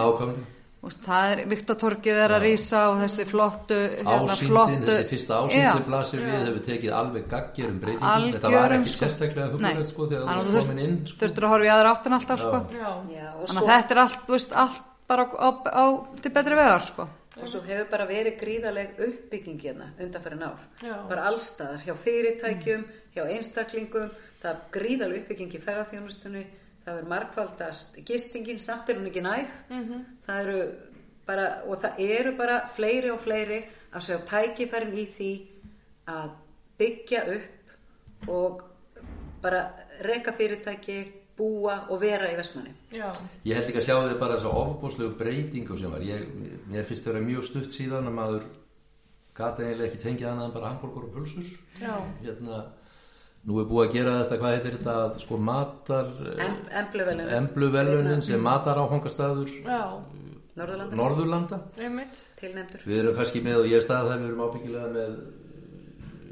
[0.87, 5.85] það er Viktortorkið er að rýsa og þessi flottu hérna, ásýndin, þessi fyrsta ásýnd sem
[5.89, 8.27] blasir við hefur tekið alveg gaggir um breytingum.
[8.35, 9.01] Þetta var ekki sko.
[9.03, 11.17] sérstaklega hugulegt sko þegar þú komin inn sko.
[11.23, 12.61] þurftur að horfa í aðra áttun alltaf sko.
[12.71, 15.85] Þannig að þetta er allt, veist, allt bara á, á, á
[16.23, 17.09] til betri vegar sko.
[17.39, 20.95] Og svo hefur bara verið gríðaleg uppbygging hérna undanfæri nár Já.
[21.07, 22.83] bara allstaðar, hjá fyrirtækjum
[23.15, 24.09] hjá einstaklingum.
[24.39, 26.43] Það er gríðalega uppbygging í ferðarþjónustunni,
[26.85, 29.51] það er markvaldast gistingin, samt er hún ekki næg,
[30.25, 30.59] það eru
[31.27, 33.59] bara, og það eru bara fleiri og fleiri
[33.93, 35.31] að sjá tækifærin í því
[36.09, 36.29] að
[36.79, 38.63] byggja upp og
[39.41, 39.63] bara
[40.03, 40.99] reka fyrirtæki,
[41.39, 42.73] búa og vera í Vestmanni.
[42.91, 43.07] Já.
[43.47, 46.03] Ég held ekki að sjá þið bara þess að ofbúslegu breytingu sem var.
[46.03, 46.25] Ég,
[46.67, 48.49] mér finnst það vera mjög stutt síðan að maður
[49.39, 51.53] gata eiginlega ekki tengið annað en bara hambúrgur og pulsus.
[51.79, 51.93] Já.
[52.25, 52.59] Hérna,
[53.47, 56.09] nú er búið að gera þetta, hvað heitir þetta, að sko matar,
[56.45, 59.83] Em, Embluvelunin, embluvelunin sem matar áfangastaður Já.
[60.59, 61.59] Norðurlanda, Norðurlanda.
[62.83, 65.13] Við erum kannski með, og ég er stað það, við erum ábyggilega með,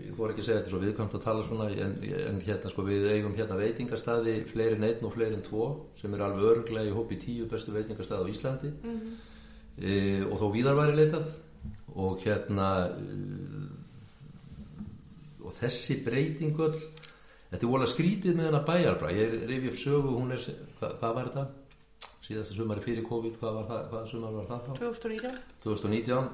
[0.03, 1.95] ég þóra ekki að segja þetta svo viðkvæmt að tala svona, en,
[2.25, 5.69] en hérna sko við eigum hérna veitingastaði fleiri en einn og fleiri en tvo,
[6.01, 8.73] sem er alveg örglega í hópi tíu bestu veitingastaði á Íslandi.
[9.77, 9.95] E,
[10.27, 11.31] og þó víðar væri leitað
[11.95, 13.17] og hérna e,
[15.45, 16.75] og þessi breytingull,
[17.51, 20.43] þetta er vola skrítið með hennar bæjarbra, ég reyfi upp sögu, hún er,
[20.79, 21.45] hvað, hvað var þetta?
[22.27, 24.71] Síðasta sumari fyrir COVID, hvað var hvað sumar var það þá?
[24.81, 25.37] 2019.
[25.63, 26.27] 2019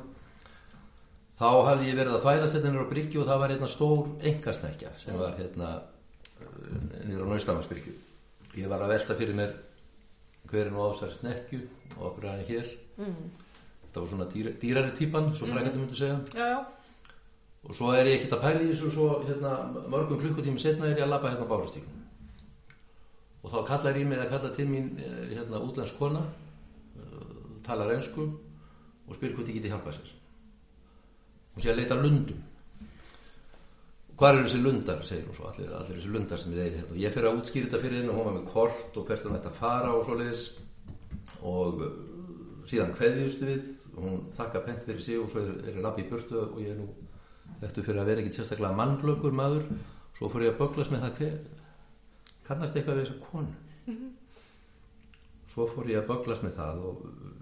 [1.38, 4.02] þá hafði ég verið að þvælast hérna niður á Bryggju og það var hérna stór
[4.32, 7.94] engasnekja sem var hérna uh, niður á Naustamarsbryggju
[8.62, 9.54] ég var að velta fyrir mér
[10.52, 11.62] hverjum á þessari snekju
[11.98, 13.24] og okkur er hann hér Mm.
[13.88, 16.60] þetta var svona dýra, dýrari típan svo frækandi myndi segja Já, já.
[17.64, 19.52] Og svo er ég ekkert að pæla í þessu svo hérna,
[19.92, 22.02] mörgum klukkutími setna er ég að labba hérna á bárastíkun
[23.44, 27.92] og þá kallar ég mig að kalla til mín eh, hérna útlensk kona uh, talar
[27.98, 28.26] ensku
[29.08, 30.12] og spyr hvort ég geti hjálpað sér.
[31.54, 32.40] Hún sé að leita lundum.
[34.18, 36.94] Hvað eru þessi lundar segir hún svo, allir, allir þessi lundar sem við eigið þetta.
[36.96, 39.28] Og ég fer að útskýra þetta fyrir henni og hún var með kort og hvert
[39.28, 40.44] hann ætti að fara og svoleiðis.
[41.44, 41.94] Og uh,
[42.72, 46.40] síðan kveðjust við hún þakka pent fyrir sig og svo er, er labbi í burtu
[46.46, 46.88] og ég er nú
[47.64, 49.68] þetta fyrir að vera ekkit sérstaklega mannblökur maður.
[50.18, 51.38] Svo fór ég að böglast með það hver
[52.48, 54.02] kannast eitthvað við þessa konu?
[55.54, 57.34] Svo fór ég að böglast með það og uh,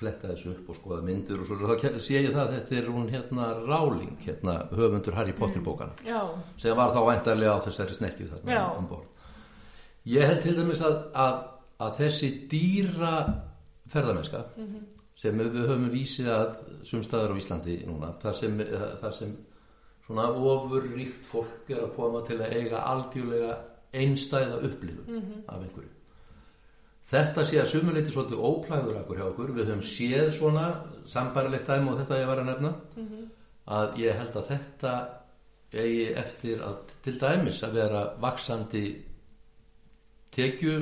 [0.00, 2.90] fletta þessu upp og skoða myndir og svo þá sé ég það að þetta er
[2.94, 6.20] hún hérna Ráling, hérna höfundur Harry Potter bókan Já.
[6.60, 9.08] sem var þá væntarlega á þessari snekju þarna um borð.
[10.08, 11.34] Ég held til dæmis að, að,
[11.84, 13.12] að þessi dýra
[13.92, 14.44] ferðarmennska
[15.20, 18.60] sem við höfum vísið að sumstaðar á Íslandi núna, þar sem,
[19.02, 19.34] þar sem
[20.06, 23.56] svona ofurríkt fólk er að koma til að eiga algjörlega
[24.00, 25.90] einstæða upplifun af einhverju.
[27.10, 30.66] Þetta sé að sumuleiti svolítið óplæður akkur hjá okkur, við höfum séð svona
[31.10, 32.72] sambarilegt dæmi og þetta ég var að nefna
[33.78, 34.92] að ég held að þetta
[35.70, 38.84] eigi eftir að til dæmis að vera vaksandi
[40.34, 40.76] tekju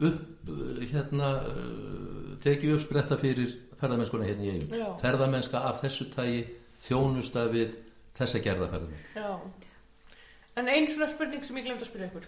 [0.00, 4.88] upp uh, hérna uh, tekju uppspretta fyrir ferðamennskuna hérna í eigum Já.
[5.02, 6.42] ferðamennska af þessu tægi
[6.84, 7.76] þjónusta við
[8.18, 9.30] þessa gerðaferðamenn Já.
[10.54, 12.26] En einn svona spurning sem ég glemt að spyrja ykkur.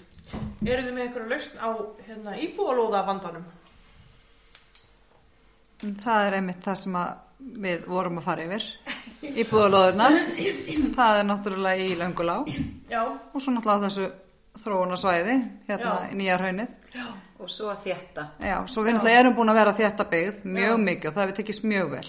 [0.66, 1.68] Eru þið með einhverja lausn á
[2.08, 3.44] hérna, íbúalóða vandanum?
[6.02, 6.96] Það er einmitt það sem
[7.62, 8.66] við vorum að fara yfir
[9.42, 10.18] í búðalóðurnar.
[10.96, 12.36] Það er náttúrulega í Löngulá
[12.90, 13.02] Já.
[13.06, 14.08] og svo náttúrulega þessu
[14.64, 15.38] þróunarsvæði,
[15.68, 16.10] hérna Já.
[16.10, 16.74] í nýja hraunið.
[16.96, 17.06] Já.
[17.36, 18.22] Og svo að þétta.
[18.40, 21.36] Já, svo við náttúrulega erum búin að vera þétta byggð mjög mikið og það hefur
[21.40, 22.06] tekist mjög vel.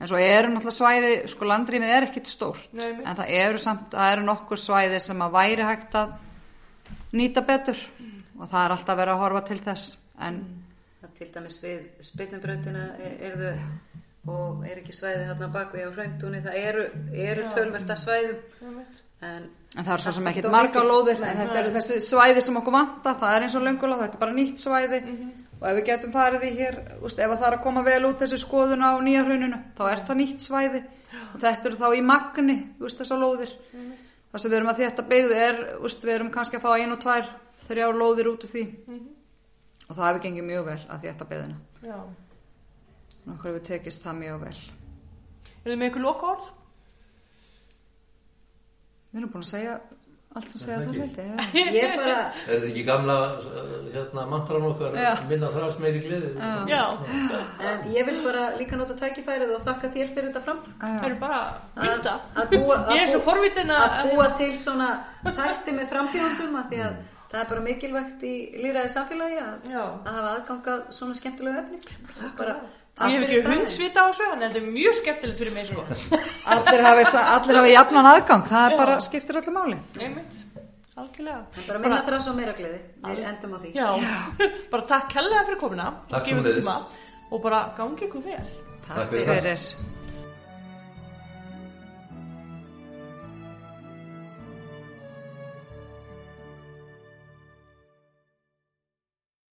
[0.00, 4.12] En svo eru náttúrulega svæði, sko landrýmið er ekkit stórt, en það eru samt, það
[4.16, 6.16] eru nokkur svæði sem að væri hægt að
[7.14, 7.78] nýta betur
[8.34, 9.96] og það er alltaf verið að horfa til þess.
[10.18, 10.42] En
[11.04, 16.38] Það til dæmis við spilnubrautina er þau og er ekki svæði þarna bakvið á hraundunni.
[16.46, 16.84] Það eru,
[17.26, 18.38] eru tölverta svæðum
[19.24, 22.58] en, En það er svo sem ekkert marga lóðir, en þetta eru þessi svæði sem
[22.60, 25.00] okkur vanta, það er eins og löngulá, þetta er bara nýtt svæði.
[25.58, 28.22] Og ef við getum farið í hér, úst, ef það er að koma vel út
[28.22, 30.84] þessi skoðun á nýja hrauninu, þá er það nýtt svæði.
[31.24, 33.54] Og þetta eru þá í magni, úst, þessar lóðir.
[34.30, 36.94] Það sem við erum að þetta byggðu er, úst, við erum kannski að fá ein
[36.94, 37.30] og tvær,
[37.66, 38.64] þrjár lóðir út úr því.
[39.88, 41.58] Og það hefur gengið mjög vel að þetta byggðina.
[41.82, 41.98] Já.
[43.24, 44.58] Nokkur hefur tekist það mjög vel.
[45.64, 46.52] Eru þið með einhver loka orð?
[49.14, 49.74] Við erum búin að segja
[50.34, 51.18] allt sem segja það held
[51.54, 51.74] ég.
[51.78, 55.10] ég bara, Er þetta ekki gamla uh, hérna, mantran okkar Já.
[55.30, 56.32] minna þrást meiri gleði?
[56.66, 56.80] Já.
[57.70, 60.74] en ég vil bara líka nota tækifærið og þakka þér fyrir þetta framtak.
[60.82, 61.40] Það eru bara
[61.78, 62.16] vinsta.
[62.34, 63.86] Að að Ég er svo forvitin að...
[64.00, 64.90] að búa til svona
[65.28, 68.34] þætti með frambjóðundum að því að það er bara mikilvægt í
[68.64, 69.82] líðræði samfélagi að, Já.
[69.84, 71.80] að hafa aðgangað svona skemmtilegu efni.
[72.10, 72.58] Það er bara,
[72.94, 75.64] Og ég hef ekki hundsvita á þessu, þannig að þetta er mjög skemmtilegt fyrir mig,
[75.66, 75.82] sko.
[76.54, 78.78] Allir allir hafi jafnan aðgang, það er Já.
[78.78, 79.78] bara skiptir öllu máli.
[79.98, 80.36] Einmitt.
[80.94, 81.40] Algjörlega.
[81.56, 82.78] Það bara minna þrás og meira gleði.
[83.08, 83.72] Við endum á því.
[83.74, 83.88] Já.
[84.76, 85.88] bara takk hellega fyrir komina.
[85.90, 86.78] og Takk tíma
[87.34, 88.46] Og bara gangi ykkur vel.
[88.86, 89.42] Takk fyrir það.
[89.42, 89.93] fyrir.